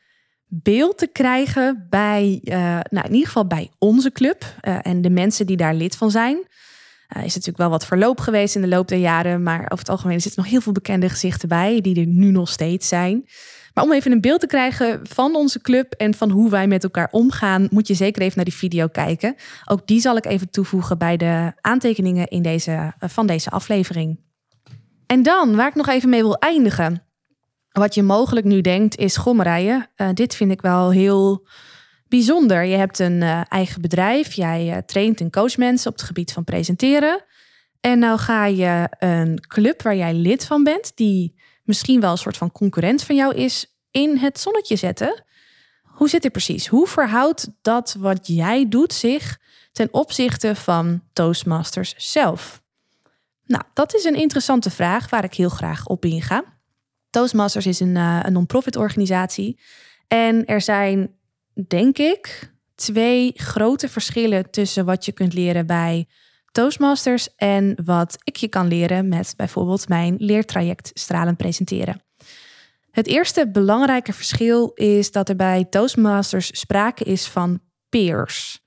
beeld 0.51 0.99
te 0.99 1.07
krijgen 1.07 1.87
bij, 1.91 2.41
uh, 2.45 2.55
nou 2.91 3.07
in 3.07 3.13
ieder 3.13 3.27
geval 3.27 3.47
bij 3.47 3.71
onze 3.79 4.13
club 4.13 4.55
uh, 4.63 4.79
en 4.83 5.03
de 5.03 5.11
mensen 5.11 5.47
die 5.47 5.57
daar 5.57 5.75
lid 5.75 5.97
van 5.97 6.11
zijn. 6.11 6.37
Uh, 6.37 7.25
is 7.25 7.35
natuurlijk 7.35 7.57
wel 7.59 7.71
wat 7.71 7.87
verloop 7.87 8.21
geweest 8.21 8.55
in 8.55 8.61
de 8.61 8.69
loop 8.69 8.89
der 8.89 8.99
jaren, 8.99 9.43
maar 9.43 9.61
over 9.61 9.79
het 9.79 9.89
algemeen 9.89 10.21
zitten 10.21 10.43
nog 10.43 10.51
heel 10.51 10.61
veel 10.61 10.73
bekende 10.73 11.09
gezichten 11.09 11.49
bij 11.49 11.81
die 11.81 12.01
er 12.01 12.07
nu 12.07 12.31
nog 12.31 12.49
steeds 12.49 12.89
zijn. 12.89 13.25
Maar 13.75 13.85
om 13.85 13.93
even 13.93 14.13
een 14.13 14.21
beeld 14.21 14.41
te 14.41 14.47
krijgen 14.47 15.01
van 15.03 15.35
onze 15.35 15.61
club 15.61 15.93
en 15.93 16.15
van 16.15 16.31
hoe 16.31 16.51
wij 16.51 16.67
met 16.67 16.85
elkaar 16.85 17.09
omgaan, 17.11 17.67
moet 17.71 17.87
je 17.87 17.95
zeker 17.95 18.23
even 18.23 18.37
naar 18.37 18.45
die 18.45 18.55
video 18.55 18.87
kijken. 18.87 19.35
Ook 19.65 19.87
die 19.87 20.01
zal 20.01 20.17
ik 20.17 20.27
even 20.27 20.51
toevoegen 20.51 20.99
bij 20.99 21.17
de 21.17 21.53
aantekeningen 21.61 22.27
in 22.27 22.43
deze, 22.43 22.93
van 22.99 23.27
deze 23.27 23.51
aflevering. 23.51 24.21
En 25.07 25.23
dan, 25.23 25.57
waar 25.57 25.69
ik 25.69 25.75
nog 25.75 25.89
even 25.89 26.09
mee 26.09 26.23
wil 26.23 26.39
eindigen. 26.39 27.10
Wat 27.73 27.95
je 27.95 28.03
mogelijk 28.03 28.47
nu 28.47 28.61
denkt 28.61 28.97
is, 28.97 29.17
goh 29.17 29.37
Marije, 29.37 29.89
uh, 29.97 30.09
dit 30.15 30.35
vind 30.35 30.51
ik 30.51 30.61
wel 30.61 30.91
heel 30.91 31.47
bijzonder. 32.09 32.65
Je 32.65 32.77
hebt 32.77 32.99
een 32.99 33.21
uh, 33.21 33.41
eigen 33.49 33.81
bedrijf, 33.81 34.33
jij 34.33 34.67
uh, 34.67 34.77
traint 34.77 35.21
en 35.21 35.31
coach 35.31 35.57
mensen 35.57 35.91
op 35.91 35.97
het 35.97 36.07
gebied 36.07 36.33
van 36.33 36.45
presenteren. 36.45 37.25
En 37.81 37.99
nou 37.99 38.19
ga 38.19 38.47
je 38.47 38.89
een 38.99 39.41
club 39.41 39.83
waar 39.83 39.97
jij 39.97 40.15
lid 40.15 40.47
van 40.47 40.65
bent, 40.65 40.93
die 40.95 41.35
misschien 41.65 42.01
wel 42.01 42.11
een 42.11 42.19
soort 42.19 42.37
van 42.37 42.53
concurrent 42.53 43.03
van 43.03 43.17
jou 43.17 43.35
is, 43.35 43.79
in 43.91 44.17
het 44.17 44.41
zonnetje 44.41 44.77
zetten. 44.77 45.25
Hoe 45.83 46.09
zit 46.09 46.23
dit 46.23 46.33
precies? 46.33 46.67
Hoe 46.67 46.87
verhoudt 46.87 47.49
dat 47.63 47.97
wat 47.99 48.27
jij 48.27 48.69
doet 48.69 48.93
zich 48.93 49.39
ten 49.73 49.89
opzichte 49.91 50.55
van 50.55 51.03
Toastmasters 51.13 51.95
zelf? 51.97 52.63
Nou, 53.45 53.63
dat 53.73 53.95
is 53.95 54.05
een 54.05 54.15
interessante 54.15 54.71
vraag 54.71 55.11
waar 55.11 55.25
ik 55.25 55.35
heel 55.35 55.49
graag 55.49 55.87
op 55.87 56.05
inga. 56.05 56.45
Toastmasters 57.11 57.67
is 57.67 57.81
een, 57.81 57.97
uh, 57.97 58.21
een 58.23 58.33
non-profit 58.33 58.77
organisatie. 58.77 59.61
En 60.09 60.45
er 60.45 60.61
zijn, 60.61 61.15
denk 61.67 61.99
ik, 61.99 62.53
twee 62.75 63.33
grote 63.35 63.89
verschillen 63.89 64.51
tussen 64.51 64.85
wat 64.85 65.05
je 65.05 65.13
kunt 65.13 65.35
leren 65.35 65.67
bij 65.67 66.09
Toastmasters 66.53 67.35
en 67.37 67.79
wat 67.85 68.19
ik 68.25 68.37
je 68.37 68.49
kan 68.49 68.69
leren 68.69 69.09
met 69.09 69.35
bijvoorbeeld 69.37 69.89
mijn 69.89 70.15
leertraject 70.19 70.91
Stralen 70.95 71.37
Presenteren. 71.37 72.03
Het 72.91 73.07
eerste 73.07 73.51
belangrijke 73.51 74.13
verschil 74.13 74.73
is 74.75 75.13
dat 75.13 75.29
er 75.29 75.37
bij 75.37 75.65
Toastmasters 75.65 76.59
sprake 76.61 77.05
is 77.05 77.29
van 77.29 77.61
peers. 77.89 78.65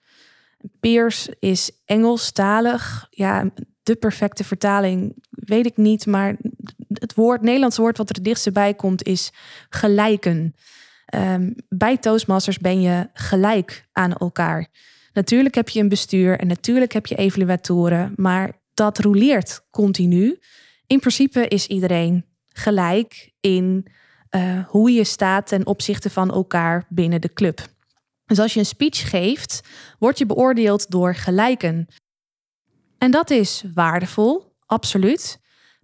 Peers 0.79 1.29
is 1.39 1.71
Engelstalig. 1.86 3.08
Ja, 3.10 3.49
de 3.84 3.95
perfecte 3.95 4.43
vertaling 4.43 5.13
weet 5.29 5.65
ik 5.65 5.77
niet, 5.77 6.06
maar 6.06 6.38
het 7.01 7.13
woord, 7.13 7.41
Nederlands 7.41 7.77
woord 7.77 7.97
wat 7.97 8.10
er 8.10 8.15
het 8.15 8.23
dichtst 8.23 8.53
bij 8.53 8.73
komt 8.73 9.03
is 9.03 9.32
gelijken. 9.69 10.56
Um, 11.15 11.56
bij 11.69 11.97
Toastmasters 11.97 12.58
ben 12.58 12.82
je 12.82 13.10
gelijk 13.13 13.88
aan 13.91 14.13
elkaar. 14.13 14.67
Natuurlijk 15.13 15.56
heb 15.56 15.69
je 15.69 15.79
een 15.79 15.89
bestuur 15.89 16.39
en 16.39 16.47
natuurlijk 16.47 16.93
heb 16.93 17.06
je 17.06 17.15
evaluatoren, 17.15 18.13
maar 18.15 18.62
dat 18.73 18.99
roleert 18.99 19.62
continu. 19.71 20.39
In 20.88 20.99
principe 20.99 21.47
is 21.47 21.67
iedereen 21.67 22.25
gelijk 22.47 23.32
in 23.39 23.88
uh, 24.36 24.67
hoe 24.67 24.91
je 24.91 25.03
staat 25.03 25.47
ten 25.47 25.65
opzichte 25.65 26.10
van 26.10 26.32
elkaar 26.32 26.86
binnen 26.89 27.21
de 27.21 27.34
club. 27.34 27.67
Dus 28.25 28.39
als 28.39 28.53
je 28.53 28.60
een 28.60 28.65
speech 28.65 29.10
geeft, 29.10 29.62
word 29.99 30.17
je 30.17 30.25
beoordeeld 30.25 30.91
door 30.91 31.15
gelijken. 31.15 31.88
En 32.97 33.12
dat 33.12 33.29
is 33.29 33.63
waardevol, 33.73 34.56
absoluut. 34.65 35.39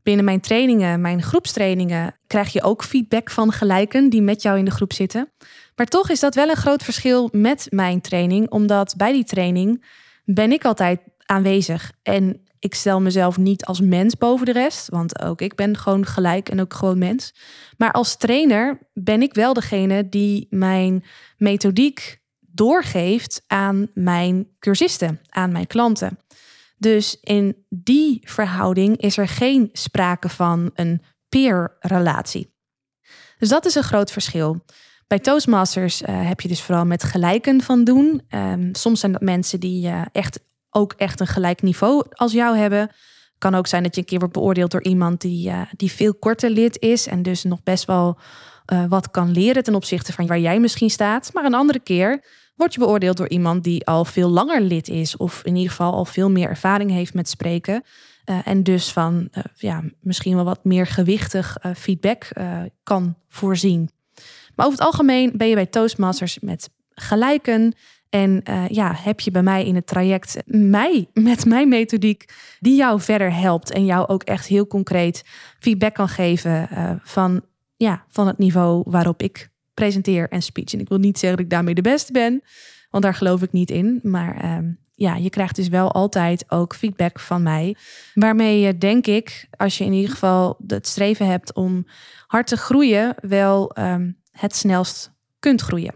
Binnen 0.10 0.28
mijn 0.28 0.42
trainingen, 0.42 1.02
mijn 1.02 1.24
groepstrainingen, 1.24 2.16
krijg 2.28 2.54
je 2.54 2.62
ook 2.62 2.84
feedback 2.84 3.30
van 3.30 3.52
gelijken 3.52 4.10
die 4.10 4.22
met 4.22 4.42
jou 4.42 4.58
in 4.58 4.66
de 4.66 4.72
groep 4.72 4.94
zitten. 4.94 5.32
Maar 5.76 5.86
toch 5.86 6.10
is 6.10 6.20
dat 6.20 6.36
wel 6.36 6.50
een 6.50 6.56
groot 6.56 6.84
verschil 6.84 7.30
met 7.32 7.68
mijn 7.70 8.02
training, 8.02 8.50
omdat 8.50 8.94
bij 8.98 9.12
die 9.12 9.24
training 9.24 9.86
ben 10.26 10.52
ik 10.52 10.66
altijd 10.66 11.00
aanwezig. 11.26 11.92
En 12.04 12.42
ik 12.60 12.76
stel 12.76 13.02
mezelf 13.02 13.38
niet 13.38 13.66
als 13.66 13.82
mens 13.82 14.18
boven 14.18 14.46
de 14.46 14.52
rest, 14.52 14.90
want 14.90 15.22
ook 15.22 15.42
ik 15.42 15.56
ben 15.56 15.78
gewoon 15.78 16.06
gelijk 16.06 16.50
en 16.50 16.62
ook 16.62 16.74
gewoon 16.74 16.98
mens. 16.98 17.34
Maar 17.78 17.92
als 17.92 18.18
trainer 18.18 18.80
ben 18.94 19.22
ik 19.22 19.34
wel 19.34 19.54
degene 19.54 20.10
die 20.10 20.48
mijn 20.50 21.04
methodiek 21.38 22.22
doorgeeft 22.40 23.44
aan 23.48 23.88
mijn 23.94 24.48
cursisten, 24.60 25.20
aan 25.30 25.52
mijn 25.52 25.68
klanten. 25.68 26.18
Dus 26.80 27.18
in 27.22 27.66
die 27.70 28.22
verhouding 28.24 28.98
is 28.98 29.18
er 29.18 29.28
geen 29.28 29.70
sprake 29.72 30.30
van 30.30 30.72
een 30.74 31.02
peer-relatie. 31.30 32.54
Dus 33.38 33.50
dat 33.50 33.66
is 33.66 33.76
een 33.76 33.84
groot 33.84 34.12
verschil. 34.12 34.66
Bij 35.08 35.20
Toastmasters 35.20 36.02
uh, 36.02 36.08
heb 36.28 36.42
je 36.42 36.48
dus 36.48 36.62
vooral 36.62 36.86
met 36.86 37.04
gelijken 37.04 37.62
van 37.62 37.84
doen. 37.84 38.22
Um, 38.30 38.76
soms 38.76 39.00
zijn 39.00 39.12
dat 39.12 39.22
mensen 39.22 39.60
die 39.60 39.88
uh, 39.88 40.02
echt 40.12 40.40
ook 40.70 40.94
echt 40.94 41.20
een 41.20 41.28
gelijk 41.28 41.62
niveau 41.62 42.04
als 42.10 42.32
jou 42.32 42.58
hebben. 42.58 42.92
Kan 43.38 43.56
ook 43.56 43.68
zijn 43.68 43.84
dat 43.84 43.96
je 43.96 44.02
een 44.02 44.08
keer 44.08 44.20
wordt 44.20 44.34
beoordeeld 44.34 44.72
door 44.72 44.84
iemand 44.84 45.22
die, 45.22 45.50
uh, 45.50 45.62
die 45.76 45.92
veel 45.92 46.14
korter 46.14 46.50
lid 46.50 46.80
is 46.80 47.08
en 47.08 47.22
dus 47.22 47.44
nog 47.44 47.64
best 47.64 47.86
wel 47.86 48.20
wat 48.90 49.12
kan 49.12 49.32
leren 49.32 49.64
ten 49.64 49.76
opzichte 49.76 50.14
van 50.14 50.28
waar 50.28 50.40
jij 50.40 50.60
misschien 50.60 50.90
staat. 50.90 51.34
Maar 51.34 51.46
een 51.46 51.54
andere 51.54 51.80
keer 51.80 52.24
word 52.60 52.74
je 52.74 52.80
beoordeeld 52.80 53.18
door 53.18 53.30
iemand 53.30 53.64
die 53.64 53.86
al 53.86 54.06
veel 54.06 54.30
langer 54.30 54.62
lid 54.62 54.88
is, 54.88 55.18
of 55.18 55.42
in 55.44 55.56
ieder 55.56 55.70
geval 55.70 55.94
al 55.94 56.06
veel 56.06 56.30
meer 56.30 56.50
ervaring 56.50 56.92
heeft 56.92 57.14
met 57.14 57.30
spreken. 57.30 57.84
Uh, 58.26 58.40
en 58.44 58.64
dus 58.64 58.92
van 58.92 59.30
uh, 59.38 59.44
ja, 59.56 59.84
misschien 60.02 60.36
wel 60.36 60.44
wat 60.44 60.64
meer 60.64 60.88
gewichtig 60.88 61.58
uh, 61.66 61.72
feedback 61.76 62.28
kan 62.84 63.16
voorzien. 63.28 63.90
Maar 64.56 64.66
over 64.66 64.80
het 64.80 64.88
algemeen 64.88 65.32
ben 65.36 65.48
je 65.48 65.56
bij 65.56 65.66
Toastmasters 65.66 66.40
met 66.40 66.70
gelijken. 66.90 67.74
En 68.10 68.44
ja, 68.68 68.94
heb 68.96 69.20
je 69.20 69.32
bij 69.32 69.44
mij 69.44 69.66
in 69.66 69.76
het 69.76 69.88
traject 69.88 70.38
mij 70.46 71.08
met 71.14 71.46
mijn 71.46 71.70
methodiek 71.70 72.34
die 72.60 72.76
jou 72.76 73.02
verder 73.02 73.34
helpt 73.34 73.72
en 73.72 73.86
jou 73.86 74.08
ook 74.08 74.24
echt 74.24 74.48
heel 74.48 74.68
concreet 74.68 75.24
feedback 75.60 75.94
kan 75.94 76.10
geven 76.10 76.70
van, 77.04 77.42
ja, 77.76 78.06
van 78.10 78.28
het 78.28 78.38
niveau 78.38 78.84
waarop 78.86 79.22
ik 79.22 79.50
presenteer 79.80 80.30
en 80.30 80.42
speech. 80.42 80.74
En 80.74 80.80
ik 80.80 80.90
wil 80.90 80.98
niet 80.98 81.20
zeggen 81.20 81.38
dat 81.38 81.46
ik 81.46 81.52
daarmee 81.52 81.74
de 81.74 81.82
beste 81.82 82.12
ben, 82.12 82.42
want 82.90 83.04
daar 83.04 83.14
geloof 83.14 83.42
ik 83.42 83.52
niet 83.52 83.72
in. 83.72 84.00
Maar 84.04 84.58
um, 84.58 84.80
ja, 84.96 85.16
je 85.16 85.30
krijgt 85.30 85.56
dus 85.56 85.68
wel 85.68 85.92
altijd 85.92 86.46
ook 86.48 86.76
feedback 86.76 87.20
van 87.20 87.44
mij. 87.44 87.76
Waarmee 88.14 88.60
je, 88.60 88.78
denk 88.78 89.08
ik, 89.08 89.48
als 89.58 89.78
je 89.78 89.84
in 89.84 89.94
ieder 89.94 90.12
geval 90.12 90.58
het 90.68 90.88
streven 90.88 91.28
hebt 91.28 91.54
om 91.54 91.88
hard 92.28 92.48
te 92.48 92.58
groeien, 92.58 93.16
wel 93.22 93.78
um, 93.78 94.18
het 94.32 94.56
snelst 94.56 95.12
kunt 95.40 95.62
groeien. 95.62 95.96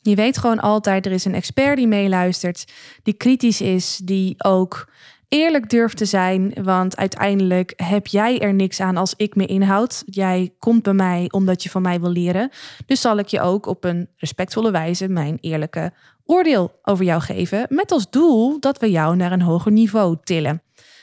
Je 0.00 0.14
weet 0.14 0.38
gewoon 0.38 0.60
altijd, 0.60 1.06
er 1.06 1.12
is 1.12 1.24
een 1.24 1.34
expert 1.34 1.76
die 1.76 1.86
meeluistert, 1.86 2.72
die 3.02 3.14
kritisch 3.14 3.60
is, 3.60 3.96
die 3.96 4.44
ook 4.44 4.92
eerlijk 5.28 5.70
durft 5.70 5.96
te 5.96 6.04
zijn. 6.04 6.54
Want 6.62 6.96
uiteindelijk 6.96 7.72
heb 7.76 8.06
jij 8.06 8.38
er 8.38 8.54
niks 8.54 8.80
aan 8.80 8.96
als 8.96 9.14
ik 9.16 9.34
me 9.34 9.46
inhoud. 9.46 10.02
Jij 10.06 10.54
komt 10.58 10.82
bij 10.82 10.92
mij 10.92 11.28
omdat 11.30 11.62
je 11.62 11.70
van 11.70 11.82
mij 11.82 12.00
wil 12.00 12.10
leren. 12.10 12.50
Dus 12.86 13.00
zal 13.00 13.18
ik 13.18 13.26
je 13.26 13.40
ook 13.40 13.66
op 13.66 13.84
een 13.84 14.08
respectvolle 14.16 14.70
wijze 14.70 15.08
mijn 15.08 15.38
eerlijke 15.40 15.92
oordeel 16.24 16.78
over 16.82 17.04
jou 17.04 17.20
geven. 17.20 17.66
Met 17.68 17.92
als 17.92 18.10
doel 18.10 18.60
dat 18.60 18.78
we 18.78 18.90
jou 18.90 19.16
naar 19.16 19.32
een 19.32 19.42
hoger 19.42 19.72
niveau 19.72 20.16
tillen. 20.24 20.62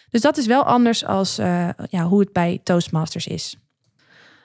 Dus 0.09 0.21
dat 0.21 0.37
is 0.37 0.45
wel 0.45 0.63
anders 0.63 1.05
als 1.05 1.39
uh, 1.39 1.69
ja, 1.89 2.03
hoe 2.03 2.19
het 2.19 2.33
bij 2.33 2.59
Toastmasters 2.63 3.27
is. 3.27 3.57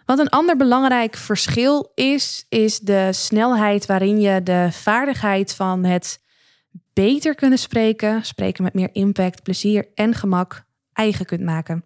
Wat 0.07 0.19
een 0.19 0.29
ander 0.29 0.57
belangrijk 0.57 1.17
verschil 1.17 1.93
is, 1.95 2.47
is 2.49 2.79
de 2.79 3.09
snelheid 3.13 3.87
waarin 3.87 4.21
je 4.21 4.43
de 4.43 4.69
vaardigheid 4.71 5.55
van 5.55 5.85
het 5.85 6.21
beter 6.93 7.35
kunnen 7.35 7.59
spreken, 7.59 8.25
spreken 8.25 8.65
met 8.65 8.75
meer 8.75 8.89
impact, 8.93 9.43
plezier 9.43 9.89
en 9.95 10.15
gemak 10.15 10.65
eigen 10.93 11.27
kunt 11.27 11.43
maken. 11.43 11.85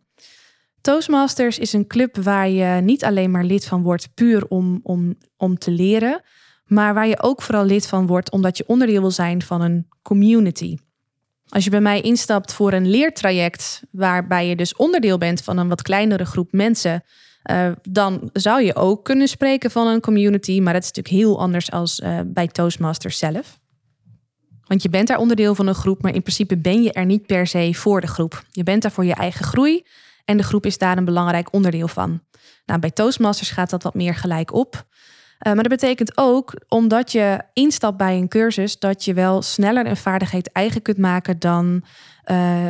Toastmasters 0.80 1.58
is 1.58 1.72
een 1.72 1.86
club 1.86 2.16
waar 2.16 2.48
je 2.48 2.80
niet 2.80 3.04
alleen 3.04 3.30
maar 3.30 3.44
lid 3.44 3.64
van 3.64 3.82
wordt 3.82 4.14
puur 4.14 4.46
om, 4.48 4.80
om, 4.82 5.14
om 5.36 5.58
te 5.58 5.70
leren, 5.70 6.22
maar 6.64 6.94
waar 6.94 7.06
je 7.06 7.22
ook 7.22 7.42
vooral 7.42 7.64
lid 7.64 7.86
van 7.86 8.06
wordt 8.06 8.30
omdat 8.30 8.56
je 8.56 8.66
onderdeel 8.66 9.00
wil 9.00 9.10
zijn 9.10 9.42
van 9.42 9.60
een 9.60 9.88
community. 10.02 10.76
Als 11.48 11.64
je 11.64 11.70
bij 11.70 11.80
mij 11.80 12.00
instapt 12.00 12.52
voor 12.52 12.72
een 12.72 12.90
leertraject, 12.90 13.82
waarbij 13.90 14.48
je 14.48 14.56
dus 14.56 14.76
onderdeel 14.76 15.18
bent 15.18 15.42
van 15.42 15.58
een 15.58 15.68
wat 15.68 15.82
kleinere 15.82 16.24
groep 16.24 16.52
mensen, 16.52 17.02
Uh, 17.50 17.70
dan 17.82 18.30
zou 18.32 18.62
je 18.62 18.74
ook 18.74 19.04
kunnen 19.04 19.28
spreken 19.28 19.70
van 19.70 19.86
een 19.86 20.00
community, 20.00 20.60
maar 20.60 20.72
dat 20.72 20.82
is 20.82 20.92
natuurlijk 20.92 21.24
heel 21.24 21.40
anders 21.40 21.70
als 21.70 22.00
uh, 22.00 22.20
bij 22.26 22.48
Toastmasters 22.48 23.18
zelf. 23.18 23.60
Want 24.66 24.83
je 24.83 24.88
bent 24.88 25.09
daar 25.09 25.18
onderdeel 25.18 25.55
van 25.55 25.66
een 25.66 25.74
groep, 25.74 26.03
maar 26.03 26.14
in 26.14 26.22
principe 26.22 26.57
ben 26.57 26.83
je 26.83 26.92
er 26.92 27.05
niet 27.05 27.27
per 27.27 27.46
se 27.46 27.74
voor 27.74 28.00
de 28.00 28.07
groep. 28.07 28.42
Je 28.50 28.62
bent 28.62 28.83
daar 28.83 28.92
voor 28.92 29.05
je 29.05 29.14
eigen 29.14 29.44
groei 29.44 29.85
en 30.24 30.37
de 30.37 30.42
groep 30.42 30.66
is 30.66 30.79
daar 30.79 30.98
een 30.98 31.05
belangrijk 31.05 31.53
onderdeel 31.53 31.88
van. 31.88 32.22
Nou, 32.66 32.81
bij 32.81 32.90
Toastmasters 32.90 33.50
gaat 33.50 33.70
dat 33.70 33.83
wat 33.83 33.94
meer 33.94 34.14
gelijk 34.14 34.53
op. 34.53 34.74
Uh, 34.74 35.53
maar 35.53 35.62
dat 35.62 35.81
betekent 35.81 36.16
ook, 36.16 36.55
omdat 36.68 37.12
je 37.12 37.40
instapt 37.53 37.96
bij 37.96 38.16
een 38.16 38.29
cursus, 38.29 38.79
dat 38.79 39.05
je 39.05 39.14
wel 39.14 39.42
sneller 39.42 39.87
een 39.87 39.96
vaardigheid 39.96 40.53
eigen 40.53 40.83
kunt 40.83 40.98
maken 40.98 41.38
dan 41.38 41.85
uh, 42.31 42.68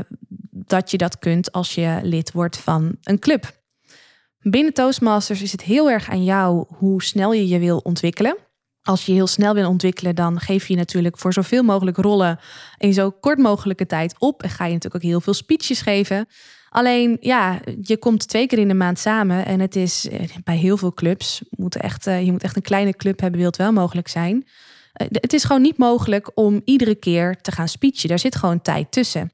dat 0.50 0.90
je 0.90 0.96
dat 0.96 1.18
kunt 1.18 1.52
als 1.52 1.74
je 1.74 1.98
lid 2.02 2.32
wordt 2.32 2.56
van 2.56 2.96
een 3.02 3.18
club. 3.18 3.62
Binnen 4.40 4.72
Toastmasters 4.72 5.42
is 5.42 5.52
het 5.52 5.62
heel 5.62 5.90
erg 5.90 6.10
aan 6.10 6.24
jou 6.24 6.64
hoe 6.68 7.02
snel 7.02 7.32
je 7.32 7.48
je 7.48 7.58
wil 7.58 7.78
ontwikkelen. 7.78 8.36
Als 8.84 9.06
je 9.06 9.12
heel 9.12 9.26
snel 9.26 9.54
wil 9.54 9.68
ontwikkelen, 9.68 10.14
dan 10.14 10.40
geef 10.40 10.68
je 10.68 10.76
natuurlijk 10.76 11.18
voor 11.18 11.32
zoveel 11.32 11.62
mogelijk 11.62 11.96
rollen 11.96 12.38
in 12.78 12.92
zo 12.92 13.10
kort 13.10 13.38
mogelijke 13.38 13.86
tijd 13.86 14.14
op. 14.18 14.42
En 14.42 14.50
ga 14.50 14.64
je 14.64 14.72
natuurlijk 14.72 15.04
ook 15.04 15.10
heel 15.10 15.20
veel 15.20 15.34
speeches 15.34 15.80
geven. 15.80 16.26
Alleen 16.68 17.16
ja, 17.20 17.60
je 17.82 17.96
komt 17.96 18.28
twee 18.28 18.46
keer 18.46 18.58
in 18.58 18.68
de 18.68 18.74
maand 18.74 18.98
samen. 18.98 19.46
En 19.46 19.60
het 19.60 19.76
is 19.76 20.08
eh, 20.08 20.20
bij 20.44 20.56
heel 20.56 20.76
veel 20.76 20.92
clubs, 20.92 21.42
moet 21.50 21.76
echt, 21.76 22.06
eh, 22.06 22.24
je 22.24 22.32
moet 22.32 22.42
echt 22.42 22.56
een 22.56 22.62
kleine 22.62 22.96
club 22.96 23.20
hebben, 23.20 23.38
wil 23.38 23.48
het 23.48 23.58
wel 23.58 23.72
mogelijk 23.72 24.08
zijn. 24.08 24.46
Eh, 24.92 25.06
het 25.10 25.32
is 25.32 25.44
gewoon 25.44 25.62
niet 25.62 25.78
mogelijk 25.78 26.30
om 26.34 26.60
iedere 26.64 26.94
keer 26.94 27.40
te 27.40 27.52
gaan 27.52 27.68
speechen. 27.68 28.08
Daar 28.08 28.18
zit 28.18 28.36
gewoon 28.36 28.62
tijd 28.62 28.92
tussen. 28.92 29.32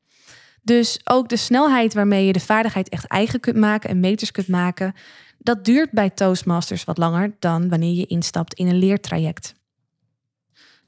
Dus 0.63 1.01
ook 1.05 1.29
de 1.29 1.37
snelheid 1.37 1.95
waarmee 1.95 2.27
je 2.27 2.33
de 2.33 2.41
vaardigheid 2.41 2.89
echt 2.89 3.07
eigen 3.07 3.41
kunt 3.41 3.57
maken 3.57 3.91
en 3.91 4.01
meters 4.01 4.31
kunt 4.31 4.49
maken, 4.49 4.95
dat 5.43 5.65
duurt 5.65 5.91
bij 5.91 6.11
Toastmasters 6.11 6.85
wat 6.85 6.99
langer 6.99 7.37
dan 7.39 7.69
wanneer 7.69 7.95
je 7.95 8.07
instapt 8.07 8.55
in 8.55 8.67
een 8.67 8.79
leertraject. 8.79 9.55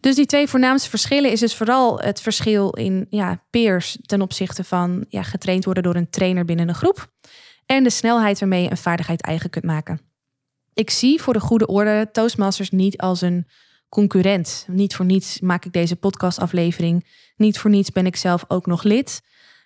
Dus 0.00 0.14
die 0.14 0.26
twee 0.26 0.48
voornaamste 0.48 0.90
verschillen 0.90 1.30
is 1.30 1.40
dus 1.40 1.54
vooral 1.54 2.00
het 2.00 2.20
verschil 2.20 2.70
in 2.70 3.06
ja, 3.10 3.44
peers 3.50 3.98
ten 4.02 4.22
opzichte 4.22 4.64
van 4.64 5.04
ja, 5.08 5.22
getraind 5.22 5.64
worden 5.64 5.82
door 5.82 5.94
een 5.94 6.10
trainer 6.10 6.44
binnen 6.44 6.68
een 6.68 6.74
groep. 6.74 7.12
En 7.66 7.84
de 7.84 7.90
snelheid 7.90 8.40
waarmee 8.40 8.62
je 8.62 8.70
een 8.70 8.76
vaardigheid 8.76 9.20
eigen 9.22 9.50
kunt 9.50 9.64
maken. 9.64 10.00
Ik 10.74 10.90
zie 10.90 11.22
voor 11.22 11.32
de 11.32 11.40
goede 11.40 11.66
orde 11.66 12.08
Toastmasters 12.12 12.70
niet 12.70 12.98
als 12.98 13.20
een 13.20 13.46
concurrent. 13.88 14.66
Niet 14.68 14.94
voor 14.94 15.04
niets 15.04 15.40
maak 15.40 15.64
ik 15.64 15.72
deze 15.72 15.96
podcastaflevering. 15.96 17.06
Niet 17.36 17.58
voor 17.58 17.70
niets 17.70 17.90
ben 17.90 18.06
ik 18.06 18.16
zelf 18.16 18.44
ook 18.48 18.66
nog 18.66 18.82
lid. 18.82 19.20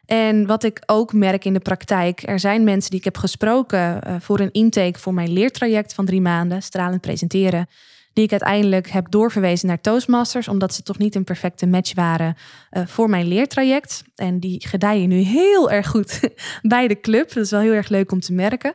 En 0.07 0.47
wat 0.47 0.65
ik 0.65 0.83
ook 0.87 1.13
merk 1.13 1.45
in 1.45 1.53
de 1.53 1.61
praktijk, 1.61 2.23
er 2.25 2.41
zijn 2.41 2.65
mensen 2.65 2.91
die 2.91 2.99
ik 2.99 3.05
heb 3.05 3.17
gesproken 3.17 4.01
uh, 4.07 4.15
voor 4.21 4.41
een 4.41 4.53
intake 4.53 4.99
voor 4.99 5.15
mijn 5.15 5.33
leertraject 5.33 5.95
van 5.95 6.05
drie 6.05 6.21
maanden, 6.21 6.63
stralend 6.63 7.01
presenteren, 7.01 7.67
die 8.13 8.25
ik 8.25 8.31
uiteindelijk 8.31 8.89
heb 8.89 9.11
doorverwezen 9.11 9.69
naar 9.69 9.81
Toastmasters, 9.81 10.49
omdat 10.49 10.75
ze 10.75 10.83
toch 10.83 10.99
niet 10.99 11.15
een 11.15 11.25
perfecte 11.25 11.67
match 11.67 11.95
waren 11.95 12.37
uh, 12.71 12.87
voor 12.87 13.11
mijn 13.11 13.29
leertraject. 13.29 14.03
En 14.15 14.41
die 14.41 14.67
gedijen 14.67 15.09
nu 15.09 15.17
heel 15.17 15.71
erg 15.71 15.87
goed 15.87 16.21
bij 16.63 16.89
de 16.89 17.01
club. 17.01 17.33
Dat 17.33 17.45
is 17.45 17.51
wel 17.51 17.61
heel 17.61 17.73
erg 17.73 17.89
leuk 17.89 18.13
om 18.13 18.21
te 18.21 18.33
merken. 18.33 18.75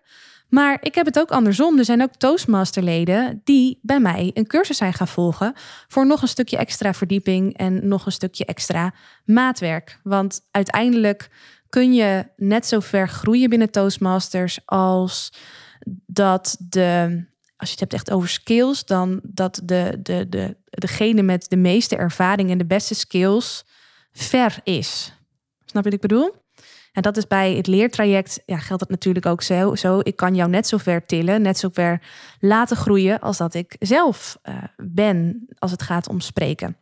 Maar 0.51 0.77
ik 0.81 0.95
heb 0.95 1.05
het 1.05 1.19
ook 1.19 1.31
andersom. 1.31 1.77
Er 1.77 1.85
zijn 1.85 2.01
ook 2.01 2.15
Toastmasterleden 2.15 3.41
die 3.43 3.79
bij 3.81 3.99
mij 3.99 4.31
een 4.33 4.47
cursus 4.47 4.77
zijn 4.77 4.93
gaan 4.93 5.07
volgen 5.07 5.53
voor 5.87 6.07
nog 6.07 6.21
een 6.21 6.27
stukje 6.27 6.57
extra 6.57 6.93
verdieping 6.93 7.57
en 7.57 7.87
nog 7.87 8.05
een 8.05 8.11
stukje 8.11 8.45
extra 8.45 8.93
maatwerk. 9.25 9.99
Want 10.03 10.47
uiteindelijk 10.51 11.29
kun 11.69 11.93
je 11.93 12.25
net 12.35 12.65
zo 12.65 12.79
ver 12.79 13.09
groeien 13.09 13.49
binnen 13.49 13.71
Toastmasters 13.71 14.59
als 14.65 15.33
dat 16.05 16.57
de, 16.59 17.23
als 17.57 17.69
je 17.69 17.71
het 17.71 17.79
hebt 17.79 17.93
echt 17.93 18.11
over 18.11 18.29
skills, 18.29 18.85
dan 18.85 19.19
dat 19.23 19.61
de, 19.63 19.99
de, 20.03 20.29
de, 20.29 20.57
degene 20.69 21.21
met 21.21 21.49
de 21.49 21.57
meeste 21.57 21.95
ervaring 21.95 22.49
en 22.49 22.57
de 22.57 22.65
beste 22.65 22.95
skills 22.95 23.65
ver 24.11 24.59
is. 24.63 25.13
Snap 25.65 25.83
je 25.83 25.89
wat 25.89 25.93
ik 25.93 26.07
bedoel? 26.07 26.40
En 26.91 27.01
dat 27.01 27.17
is 27.17 27.27
bij 27.27 27.55
het 27.55 27.67
leertraject, 27.67 28.41
ja, 28.45 28.57
geldt 28.57 28.81
dat 28.81 28.89
natuurlijk 28.89 29.25
ook 29.25 29.41
zo. 29.41 29.75
zo. 29.75 29.99
Ik 30.03 30.15
kan 30.15 30.35
jou 30.35 30.49
net 30.49 30.67
zo 30.67 30.77
ver 30.77 31.05
tillen, 31.05 31.41
net 31.41 31.57
zo 31.57 31.69
ver 31.73 32.01
laten 32.39 32.77
groeien 32.77 33.19
als 33.19 33.37
dat 33.37 33.53
ik 33.53 33.75
zelf 33.79 34.37
uh, 34.43 34.55
ben 34.77 35.47
als 35.57 35.71
het 35.71 35.81
gaat 35.81 36.09
om 36.09 36.19
spreken. 36.19 36.77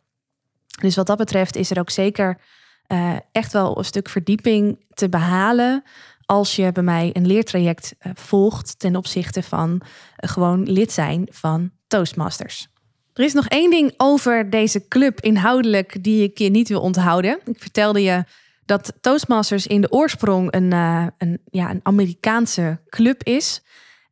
Dus 0.80 0.96
wat 0.96 1.06
dat 1.06 1.18
betreft 1.18 1.56
is 1.56 1.70
er 1.70 1.78
ook 1.78 1.90
zeker 1.90 2.40
uh, 2.88 3.16
echt 3.32 3.52
wel 3.52 3.78
een 3.78 3.84
stuk 3.84 4.08
verdieping 4.08 4.84
te 4.94 5.08
behalen 5.08 5.82
als 6.24 6.56
je 6.56 6.72
bij 6.72 6.82
mij 6.82 7.10
een 7.12 7.26
leertraject 7.26 7.94
uh, 8.00 8.12
volgt 8.14 8.78
ten 8.78 8.96
opzichte 8.96 9.42
van 9.42 9.82
gewoon 10.16 10.62
lid 10.62 10.92
zijn 10.92 11.28
van 11.30 11.70
Toastmasters. 11.86 12.68
Er 13.14 13.24
is 13.24 13.32
nog 13.32 13.46
één 13.48 13.70
ding 13.70 13.94
over 13.96 14.50
deze 14.50 14.88
club 14.88 15.20
inhoudelijk 15.20 16.02
die 16.02 16.22
ik 16.22 16.38
je 16.38 16.50
niet 16.50 16.68
wil 16.68 16.80
onthouden. 16.80 17.40
Ik 17.44 17.60
vertelde 17.60 18.02
je 18.02 18.24
dat 18.70 18.92
Toastmasters 19.00 19.66
in 19.66 19.80
de 19.80 19.90
oorsprong 19.90 20.54
een, 20.54 20.72
uh, 20.72 21.06
een, 21.18 21.40
ja, 21.50 21.70
een 21.70 21.80
Amerikaanse 21.82 22.80
club 22.88 23.22
is. 23.22 23.62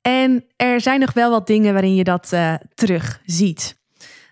En 0.02 0.44
er 0.56 0.80
zijn 0.80 1.00
nog 1.00 1.12
wel 1.12 1.30
wat 1.30 1.46
dingen 1.46 1.72
waarin 1.72 1.94
je 1.94 2.04
dat 2.04 2.30
uh, 2.34 2.54
terug 2.74 3.20
ziet. 3.24 3.76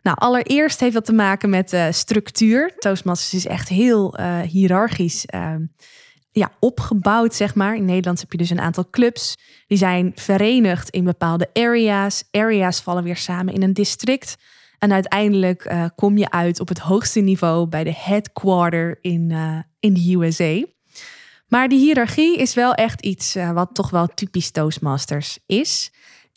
Nou, 0.03 0.17
allereerst 0.21 0.81
heeft 0.81 0.95
dat 0.95 1.05
te 1.05 1.13
maken 1.13 1.51
met 1.51 1.73
uh, 1.73 1.87
structuur. 1.91 2.75
Toastmasters 2.79 3.35
is 3.35 3.47
echt 3.47 3.69
heel 3.69 4.19
hiërarchisch 4.43 5.27
ehm, 5.27 5.65
ja, 6.31 6.51
opgebouwd, 6.61 7.35
zeg 7.35 7.55
maar. 7.55 7.77
In 7.77 7.85
Nederland 7.85 8.21
heb 8.21 8.33
je 8.33 8.39
dus 8.39 8.51
een 8.51 8.61
aantal 8.61 8.91
clubs. 8.91 9.37
Die 9.67 9.79
zijn 9.79 10.13
verenigd 10.15 10.91
in 10.91 11.05
bepaalde 11.05 11.49
areas. 11.53 12.25
Areas 12.31 12.81
vallen 12.81 13.03
weer 13.03 13.17
samen 13.17 13.55
in 13.55 13.63
een 13.63 13.73
district. 13.73 14.37
En 14.79 14.93
uiteindelijk 14.93 15.75
kom 15.95 16.19
je 16.19 16.31
uit 16.31 16.61
op 16.61 16.69
het 16.69 16.79
hoogste 16.79 17.21
niveau 17.21 17.67
bij 17.67 17.85
de 17.85 17.95
headquarter 17.95 18.99
in, 19.01 19.33
in 19.87 19.95
de 19.95 20.15
USA. 20.15 20.65
Maar 21.49 21.69
die 21.69 21.79
hiërarchie 21.79 22.37
is 22.37 22.55
wel 22.55 22.75
echt 22.75 23.03
iets 23.03 23.37
uh, 23.37 23.51
wat 23.53 23.75
toch 23.75 23.91
wel 23.91 24.07
typisch 24.07 24.51
Toastmasters 24.51 25.39
is. 25.47 25.91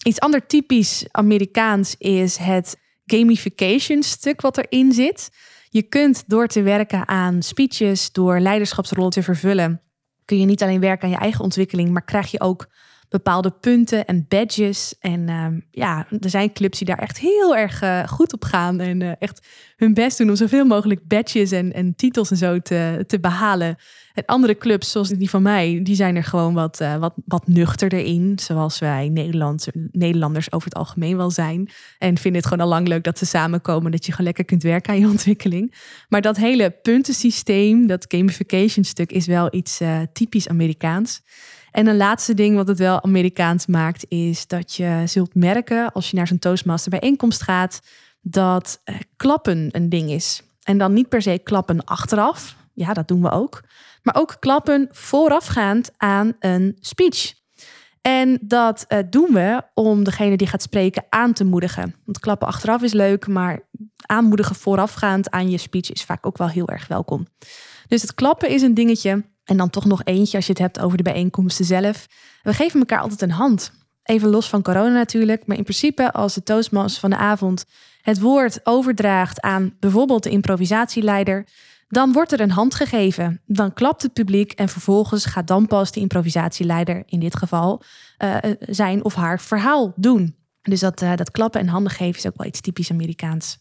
Iets 0.04 0.20
ander 0.20 0.46
typisch 0.46 1.06
Amerikaans 1.12 1.96
is 1.98 2.38
het 2.38 2.78
gamification 3.06 4.04
stuk 4.04 4.42
wat 4.42 4.58
erin 4.58 4.92
zit. 4.92 5.30
Je 5.70 5.82
kunt 5.84 6.24
door 6.28 6.48
te 6.48 6.62
werken 6.62 7.08
aan 7.08 7.42
speeches, 7.42 8.12
door 8.12 8.40
leiderschapsrollen 8.40 9.12
te 9.12 9.24
vervullen, 9.24 9.82
kun 10.26 10.40
je 10.40 10.46
niet 10.46 10.64
alleen 10.64 10.80
werken 10.80 11.04
aan 11.04 11.14
je 11.14 11.20
eigen 11.20 11.44
ontwikkeling, 11.44 11.92
maar 11.92 12.04
krijg 12.04 12.32
je 12.32 12.42
ook 12.42 12.68
bepaalde 13.10 13.52
punten 13.52 14.06
en 14.06 14.26
badges. 14.28 14.96
En 15.00 15.28
uh, 15.28 15.46
ja, 15.72 16.08
er 16.20 16.30
zijn 16.30 16.54
clubs 16.54 16.78
die 16.78 16.88
daar 16.88 17.00
echt 17.00 17.20
heel 17.20 17.56
erg 17.56 17.82
uh, 17.82 18.08
goed 18.08 18.34
op 18.34 18.44
gaan. 18.44 18.80
En 18.80 19.02
uh, 19.02 19.12
echt 19.20 19.48
hun 19.76 19.94
best 19.94 20.18
doen 20.18 20.30
om 20.30 20.36
zoveel 20.36 20.66
mogelijk 20.66 21.08
badges 21.08 21.52
en, 21.52 21.74
en 21.74 21.96
titels 21.96 22.32
en 22.32 22.38
zo 22.38 22.60
te, 22.60 23.04
te 23.08 23.20
behalen. 23.20 23.78
En 24.14 24.26
andere 24.26 24.58
clubs, 24.58 24.92
zoals 24.92 25.10
die 25.10 25.30
van 25.30 25.42
mij, 25.42 25.80
die 25.84 25.96
zijn 25.96 26.16
er 26.16 26.24
gewoon 26.24 26.54
wat, 26.54 26.82
uh, 26.82 26.96
wat, 26.96 27.14
wat 27.26 27.48
nuchterder 27.48 28.00
in. 28.00 28.40
Zoals 28.42 28.80
wij 28.80 29.10
Nederland, 29.10 29.68
Nederlanders 29.92 30.52
over 30.52 30.68
het 30.70 30.78
algemeen 30.78 31.18
wel 31.18 31.32
zijn. 31.32 31.70
En 31.98 32.18
vinden 32.18 32.42
het 32.42 32.50
gewoon 32.50 32.66
al 32.66 32.72
lang 32.72 32.88
leuk 32.88 33.04
dat 33.04 33.18
ze 33.18 33.26
samenkomen. 33.26 33.92
Dat 33.92 34.06
je 34.06 34.12
gewoon 34.12 34.26
lekker 34.26 34.46
kunt 34.46 34.64
werken 34.64 34.94
aan 34.94 35.00
je 35.00 35.08
ontwikkeling. 35.18 35.76
Maar 36.10 36.22
dat 36.22 36.38
hele 36.38 36.70
puntensysteem, 36.70 37.88
dat 37.88 38.06
gamification 38.08 38.84
stuk, 38.84 39.12
is 39.12 39.26
wel 39.26 39.48
iets 39.52 39.82
typisch 40.14 40.48
Amerikaans. 40.48 41.22
En 41.72 41.88
een 41.88 41.98
laatste 41.98 42.34
ding 42.34 42.56
wat 42.56 42.68
het 42.68 42.78
wel 42.78 43.04
Amerikaans 43.04 43.66
maakt, 43.66 44.06
is 44.08 44.48
dat 44.48 44.74
je 44.74 45.02
zult 45.06 45.36
merken 45.36 45.92
als 45.92 46.10
je 46.10 46.18
naar 46.18 46.28
zo'n 46.28 46.40
Toastmaster 46.40 46.92
bijeenkomst 46.92 47.42
gaat, 47.42 47.82
dat 48.22 48.82
eh, 48.84 48.96
klappen 49.16 49.70
een 49.72 49.90
ding 49.90 50.10
is. 50.10 50.42
En 50.64 50.78
dan 50.78 50.94
niet 50.94 51.10
per 51.10 51.22
se 51.22 51.40
klappen 51.44 51.84
achteraf, 51.86 52.56
ja, 52.74 52.94
dat 52.94 53.08
doen 53.08 53.22
we 53.22 53.32
ook, 53.32 53.64
maar 54.04 54.16
ook 54.16 54.38
klappen 54.40 54.88
voorafgaand 54.92 55.92
aan 55.98 56.34
een 56.40 56.78
speech. 56.80 57.38
En 58.02 58.40
dat 58.42 58.86
uh, 58.88 59.00
doen 59.10 59.34
we 59.34 59.62
om 59.74 60.04
degene 60.04 60.38
die 60.38 60.48
gaat 60.48 60.62
spreken 60.62 61.06
aan 61.10 61.34
te 61.34 61.44
moedigen. 61.44 61.96
Want 62.06 62.20
klappen 62.20 62.48
achteraf 62.48 62.82
is 62.82 62.94
leuk, 62.94 63.28
maar 63.28 63.60
aanmoedigen 64.06 64.56
voorafgaand 64.56 65.30
aan 65.30 65.50
je 65.50 65.58
speech 65.58 65.92
is 65.92 66.04
vaak 66.04 66.26
ook 66.26 66.38
wel 66.38 66.50
heel 66.50 66.68
erg 66.68 66.88
welkom. 66.88 67.28
Dus 67.88 68.02
het 68.02 68.14
klappen 68.14 68.50
is 68.50 68.62
een 68.62 68.74
dingetje 68.74 69.26
en 69.50 69.58
dan 69.58 69.70
toch 69.70 69.86
nog 69.86 70.04
eentje 70.04 70.38
als 70.38 70.46
je 70.46 70.52
het 70.52 70.62
hebt 70.62 70.80
over 70.80 70.98
de 70.98 71.04
bijeenkomsten 71.04 71.66
zelf. 71.66 72.08
We 72.42 72.54
geven 72.54 72.80
elkaar 72.80 73.00
altijd 73.00 73.22
een 73.22 73.32
hand. 73.32 73.72
Even 74.04 74.30
los 74.30 74.50
van 74.50 74.62
corona 74.62 74.94
natuurlijk, 74.94 75.46
maar 75.46 75.58
in 75.58 75.64
principe 75.64 76.12
als 76.12 76.34
de 76.34 76.44
toastmaster 76.44 77.00
van 77.00 77.10
de 77.10 77.16
avond 77.16 77.66
het 78.02 78.20
woord 78.20 78.60
overdraagt 78.64 79.42
aan 79.42 79.76
bijvoorbeeld 79.80 80.24
de 80.24 80.30
improvisatieleider, 80.30 81.48
dan 81.88 82.12
wordt 82.12 82.32
er 82.32 82.40
een 82.40 82.52
hand 82.52 82.76
gegeven. 82.76 83.42
Dan 83.46 83.74
klapt 83.74 84.02
het 84.02 84.14
publiek 84.14 84.52
en 84.52 84.70
vervolgens 84.70 85.26
gaat 85.26 85.48
dan 85.48 85.68
pas 85.68 85.92
de 85.92 86.00
improvisatieleider 86.00 87.04
in 87.06 87.20
dit 87.20 87.36
geval 87.36 87.82
uh, 88.24 88.36
zijn 88.60 89.04
of 89.04 89.16
haar 89.16 89.40
verhaal 89.40 89.94
doen. 89.96 90.36
Dus 90.62 90.80
dat, 90.80 91.02
uh, 91.02 91.16
dat 91.16 91.32
klappen 91.32 91.62
en 91.62 91.68
handen 91.68 91.92
geven 91.92 92.18
is 92.18 92.28
ook 92.28 92.38
wel 92.38 92.48
iets 92.48 92.62
typisch 92.62 92.92
Amerikaans. 92.92 93.58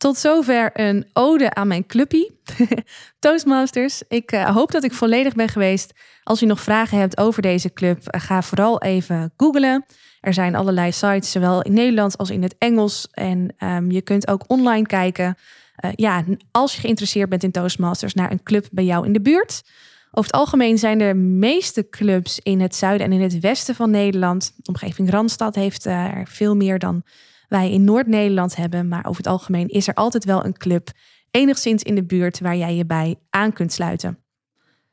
Tot 0.00 0.16
zover 0.16 0.70
een 0.72 1.06
ode 1.12 1.54
aan 1.54 1.68
mijn 1.68 1.86
clubpie. 1.86 2.40
Toastmasters, 3.18 4.02
ik 4.08 4.32
uh, 4.32 4.54
hoop 4.54 4.70
dat 4.70 4.84
ik 4.84 4.92
volledig 4.92 5.34
ben 5.34 5.48
geweest. 5.48 5.92
Als 6.22 6.40
je 6.40 6.46
nog 6.46 6.60
vragen 6.60 6.98
hebt 6.98 7.18
over 7.18 7.42
deze 7.42 7.72
club, 7.72 7.98
uh, 7.98 8.20
ga 8.20 8.42
vooral 8.42 8.82
even 8.82 9.32
googlen. 9.36 9.84
Er 10.20 10.34
zijn 10.34 10.54
allerlei 10.54 10.92
sites, 10.92 11.30
zowel 11.30 11.62
in 11.62 11.72
Nederlands 11.72 12.16
als 12.16 12.30
in 12.30 12.42
het 12.42 12.54
Engels. 12.58 13.08
En 13.10 13.54
um, 13.58 13.90
je 13.90 14.02
kunt 14.02 14.28
ook 14.28 14.44
online 14.46 14.86
kijken. 14.86 15.36
Uh, 15.84 15.90
ja, 15.94 16.24
als 16.50 16.74
je 16.74 16.80
geïnteresseerd 16.80 17.28
bent 17.28 17.42
in 17.42 17.50
Toastmasters, 17.50 18.14
naar 18.14 18.30
een 18.30 18.42
club 18.42 18.66
bij 18.70 18.84
jou 18.84 19.06
in 19.06 19.12
de 19.12 19.20
buurt. 19.20 19.62
Over 20.10 20.30
het 20.30 20.40
algemeen 20.40 20.78
zijn 20.78 20.98
de 20.98 21.14
meeste 21.14 21.88
clubs 21.88 22.38
in 22.42 22.60
het 22.60 22.74
zuiden 22.74 23.06
en 23.06 23.12
in 23.12 23.22
het 23.22 23.40
westen 23.40 23.74
van 23.74 23.90
Nederland. 23.90 24.52
De 24.56 24.68
omgeving 24.68 25.10
Randstad 25.10 25.54
heeft 25.54 25.84
er 25.84 26.22
veel 26.28 26.56
meer 26.56 26.78
dan 26.78 27.02
wij 27.50 27.70
in 27.70 27.84
Noord-Nederland 27.84 28.56
hebben. 28.56 28.88
Maar 28.88 29.04
over 29.04 29.16
het 29.16 29.32
algemeen 29.32 29.68
is 29.68 29.88
er 29.88 29.94
altijd 29.94 30.24
wel 30.24 30.44
een 30.44 30.56
club, 30.56 30.90
enigszins 31.30 31.82
in 31.82 31.94
de 31.94 32.04
buurt, 32.04 32.40
waar 32.40 32.56
jij 32.56 32.74
je 32.74 32.86
bij 32.86 33.16
aan 33.30 33.52
kunt 33.52 33.72
sluiten. 33.72 34.18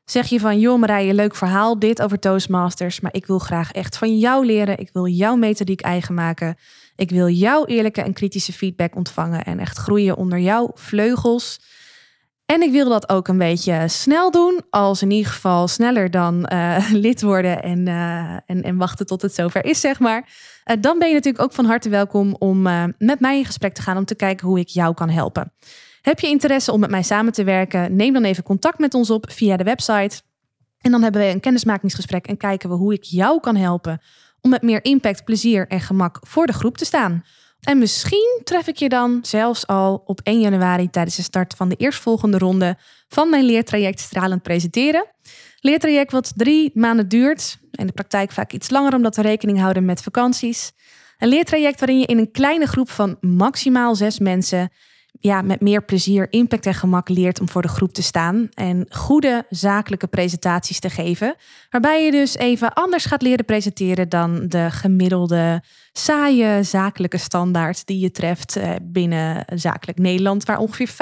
Zeg 0.04 0.26
je 0.26 0.40
van, 0.40 0.60
joh 0.60 0.78
Marije, 0.78 1.14
leuk 1.14 1.34
verhaal, 1.34 1.78
dit 1.78 2.02
over 2.02 2.18
Toastmasters, 2.18 3.00
maar 3.00 3.14
ik 3.14 3.26
wil 3.26 3.38
graag 3.38 3.72
echt 3.72 3.98
van 3.98 4.18
jou 4.18 4.46
leren. 4.46 4.78
Ik 4.78 4.90
wil 4.92 5.06
jouw 5.06 5.36
methodiek 5.36 5.80
eigen 5.80 6.14
maken. 6.14 6.56
Ik 6.96 7.10
wil 7.10 7.28
jouw 7.28 7.64
eerlijke 7.64 8.02
en 8.02 8.12
kritische 8.12 8.52
feedback 8.52 8.96
ontvangen 8.96 9.44
en 9.44 9.58
echt 9.58 9.78
groeien 9.78 10.16
onder 10.16 10.38
jouw 10.38 10.70
vleugels. 10.74 11.60
En 12.52 12.62
ik 12.62 12.72
wil 12.72 12.88
dat 12.88 13.08
ook 13.08 13.28
een 13.28 13.38
beetje 13.38 13.88
snel 13.88 14.30
doen, 14.30 14.60
als 14.70 15.02
in 15.02 15.10
ieder 15.10 15.32
geval 15.32 15.68
sneller 15.68 16.10
dan 16.10 16.50
uh, 16.52 16.90
lid 16.92 17.22
worden 17.22 17.62
en, 17.62 17.86
uh, 17.86 18.32
en, 18.46 18.62
en 18.62 18.76
wachten 18.76 19.06
tot 19.06 19.22
het 19.22 19.34
zover 19.34 19.64
is, 19.64 19.80
zeg 19.80 19.98
maar. 19.98 20.28
Uh, 20.64 20.76
dan 20.80 20.98
ben 20.98 21.08
je 21.08 21.14
natuurlijk 21.14 21.44
ook 21.44 21.52
van 21.52 21.64
harte 21.64 21.88
welkom 21.88 22.36
om 22.38 22.62
met 22.98 23.20
mij 23.20 23.38
in 23.38 23.44
gesprek 23.44 23.74
te 23.74 23.82
gaan 23.82 23.96
om 23.96 24.04
te 24.04 24.14
kijken 24.14 24.46
hoe 24.46 24.58
ik 24.58 24.68
jou 24.68 24.94
kan 24.94 25.08
helpen. 25.08 25.52
Heb 26.02 26.20
je 26.20 26.26
interesse 26.26 26.72
om 26.72 26.80
met 26.80 26.90
mij 26.90 27.02
samen 27.02 27.32
te 27.32 27.44
werken? 27.44 27.96
Neem 27.96 28.12
dan 28.12 28.24
even 28.24 28.42
contact 28.42 28.78
met 28.78 28.94
ons 28.94 29.10
op 29.10 29.30
via 29.30 29.56
de 29.56 29.64
website. 29.64 30.20
En 30.80 30.90
dan 30.90 31.02
hebben 31.02 31.20
we 31.20 31.26
een 31.26 31.40
kennismakingsgesprek 31.40 32.26
en 32.26 32.36
kijken 32.36 32.68
we 32.68 32.74
hoe 32.74 32.92
ik 32.92 33.02
jou 33.02 33.40
kan 33.40 33.56
helpen 33.56 34.00
om 34.40 34.50
met 34.50 34.62
meer 34.62 34.84
impact, 34.84 35.24
plezier 35.24 35.66
en 35.66 35.80
gemak 35.80 36.18
voor 36.20 36.46
de 36.46 36.52
groep 36.52 36.76
te 36.76 36.84
staan. 36.84 37.24
En 37.60 37.78
misschien 37.78 38.40
tref 38.44 38.66
ik 38.66 38.76
je 38.76 38.88
dan 38.88 39.18
zelfs 39.22 39.66
al 39.66 40.02
op 40.06 40.20
1 40.22 40.40
januari 40.40 40.90
tijdens 40.90 41.16
de 41.16 41.22
start 41.22 41.54
van 41.54 41.68
de 41.68 41.76
eerstvolgende 41.76 42.38
ronde 42.38 42.76
van 43.08 43.30
mijn 43.30 43.44
leertraject 43.44 44.00
Stralend 44.00 44.42
Presenteren. 44.42 45.06
Leertraject 45.60 46.12
wat 46.12 46.32
drie 46.36 46.70
maanden 46.74 47.08
duurt. 47.08 47.58
In 47.70 47.86
de 47.86 47.92
praktijk 47.92 48.32
vaak 48.32 48.52
iets 48.52 48.70
langer 48.70 48.94
omdat 48.94 49.16
we 49.16 49.22
rekening 49.22 49.60
houden 49.60 49.84
met 49.84 50.02
vakanties. 50.02 50.72
Een 51.18 51.28
leertraject 51.28 51.78
waarin 51.78 51.98
je 51.98 52.06
in 52.06 52.18
een 52.18 52.30
kleine 52.30 52.66
groep 52.66 52.90
van 52.90 53.16
maximaal 53.20 53.94
zes 53.94 54.18
mensen 54.18 54.70
ja, 55.20 55.42
met 55.42 55.60
meer 55.60 55.84
plezier, 55.84 56.26
impact 56.30 56.66
en 56.66 56.74
gemak 56.74 57.08
leert 57.08 57.40
om 57.40 57.48
voor 57.48 57.62
de 57.62 57.68
groep 57.68 57.92
te 57.92 58.02
staan 58.02 58.48
en 58.54 58.86
goede 58.88 59.44
zakelijke 59.50 60.06
presentaties 60.06 60.80
te 60.80 60.90
geven. 60.90 61.34
Waarbij 61.70 62.04
je 62.04 62.10
dus 62.10 62.36
even 62.36 62.72
anders 62.72 63.04
gaat 63.04 63.22
leren 63.22 63.44
presenteren 63.44 64.08
dan 64.08 64.48
de 64.48 64.70
gemiddelde 64.70 65.62
saaie 65.92 66.62
zakelijke 66.62 67.18
standaard 67.18 67.86
die 67.86 67.98
je 67.98 68.10
treft 68.10 68.56
eh, 68.56 68.70
binnen 68.82 69.44
zakelijk 69.54 69.98
Nederland, 69.98 70.44
waar 70.44 70.58
ongeveer 70.58 70.88
95% 70.88 70.92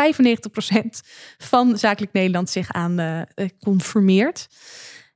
van 1.39 1.79
zakelijk 1.79 2.13
Nederland 2.13 2.51
zich 2.51 2.73
aan 2.73 3.01
uh, 3.01 3.21
conformeert. 3.61 4.47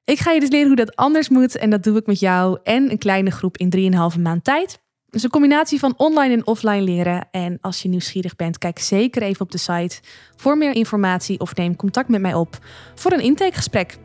Ik 0.04 0.18
ga 0.18 0.30
je 0.30 0.40
dus 0.40 0.50
leren 0.50 0.66
hoe 0.66 0.76
dat 0.76 0.96
anders 0.96 1.28
moet 1.28 1.56
en 1.56 1.70
dat 1.70 1.82
doe 1.82 1.96
ik 1.96 2.06
met 2.06 2.20
jou 2.20 2.58
en 2.62 2.90
een 2.90 2.98
kleine 2.98 3.30
groep 3.30 3.56
in 3.56 3.92
3,5 4.14 4.20
maand 4.20 4.44
tijd. 4.44 4.80
Dus 5.10 5.22
een 5.22 5.30
combinatie 5.30 5.78
van 5.78 5.94
online 5.96 6.34
en 6.34 6.46
offline 6.46 6.82
leren. 6.82 7.28
En 7.30 7.58
als 7.60 7.82
je 7.82 7.88
nieuwsgierig 7.88 8.36
bent, 8.36 8.58
kijk 8.58 8.78
zeker 8.78 9.22
even 9.22 9.40
op 9.40 9.50
de 9.50 9.58
site 9.58 10.00
voor 10.36 10.58
meer 10.58 10.74
informatie 10.74 11.40
of 11.40 11.54
neem 11.54 11.76
contact 11.76 12.08
met 12.08 12.20
mij 12.20 12.34
op 12.34 12.58
voor 12.94 13.12
een 13.12 13.20
intakegesprek. 13.20 13.96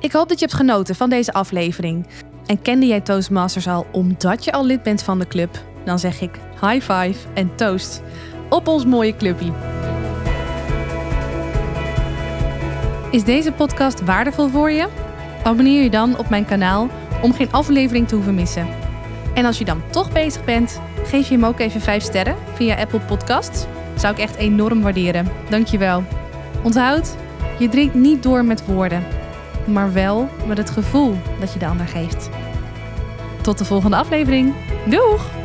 Ik 0.00 0.12
hoop 0.12 0.28
dat 0.28 0.38
je 0.38 0.44
hebt 0.44 0.56
genoten 0.56 0.94
van 0.94 1.10
deze 1.10 1.32
aflevering. 1.32 2.06
En 2.46 2.62
kende 2.62 2.86
jij 2.86 3.00
Toastmasters 3.00 3.66
al 3.66 3.86
omdat 3.92 4.44
je 4.44 4.52
al 4.52 4.66
lid 4.66 4.82
bent 4.82 5.02
van 5.02 5.18
de 5.18 5.26
club? 5.26 5.64
Dan 5.84 5.98
zeg 5.98 6.20
ik 6.20 6.38
high 6.60 6.92
five 6.92 7.28
en 7.34 7.56
toast 7.56 8.02
op 8.48 8.68
ons 8.68 8.84
mooie 8.84 9.16
clubje. 9.16 9.52
Is 13.10 13.24
deze 13.24 13.52
podcast 13.52 14.04
waardevol 14.04 14.48
voor 14.48 14.70
je? 14.70 14.88
Abonneer 15.44 15.82
je 15.82 15.90
dan 15.90 16.18
op 16.18 16.28
mijn 16.28 16.44
kanaal 16.44 16.88
om 17.22 17.32
geen 17.32 17.52
aflevering 17.52 18.08
te 18.08 18.14
hoeven 18.14 18.34
missen. 18.34 18.89
En 19.40 19.46
als 19.46 19.58
je 19.58 19.64
dan 19.64 19.82
toch 19.90 20.12
bezig 20.12 20.44
bent, 20.44 20.80
geef 21.04 21.28
je 21.28 21.34
hem 21.34 21.44
ook 21.44 21.58
even 21.58 21.80
5 21.80 22.02
sterren 22.02 22.36
via 22.54 22.76
Apple 22.76 23.00
Podcasts. 23.00 23.66
Zou 23.96 24.14
ik 24.14 24.20
echt 24.20 24.34
enorm 24.34 24.82
waarderen. 24.82 25.28
Dankjewel. 25.48 26.04
Onthoud, 26.62 27.16
je 27.58 27.68
drinkt 27.68 27.94
niet 27.94 28.22
door 28.22 28.44
met 28.44 28.66
woorden, 28.66 29.04
maar 29.64 29.92
wel 29.92 30.28
met 30.46 30.58
het 30.58 30.70
gevoel 30.70 31.16
dat 31.38 31.52
je 31.52 31.58
de 31.58 31.66
ander 31.66 31.86
geeft. 31.86 32.30
Tot 33.40 33.58
de 33.58 33.64
volgende 33.64 33.96
aflevering. 33.96 34.54
Doeg! 34.86 35.39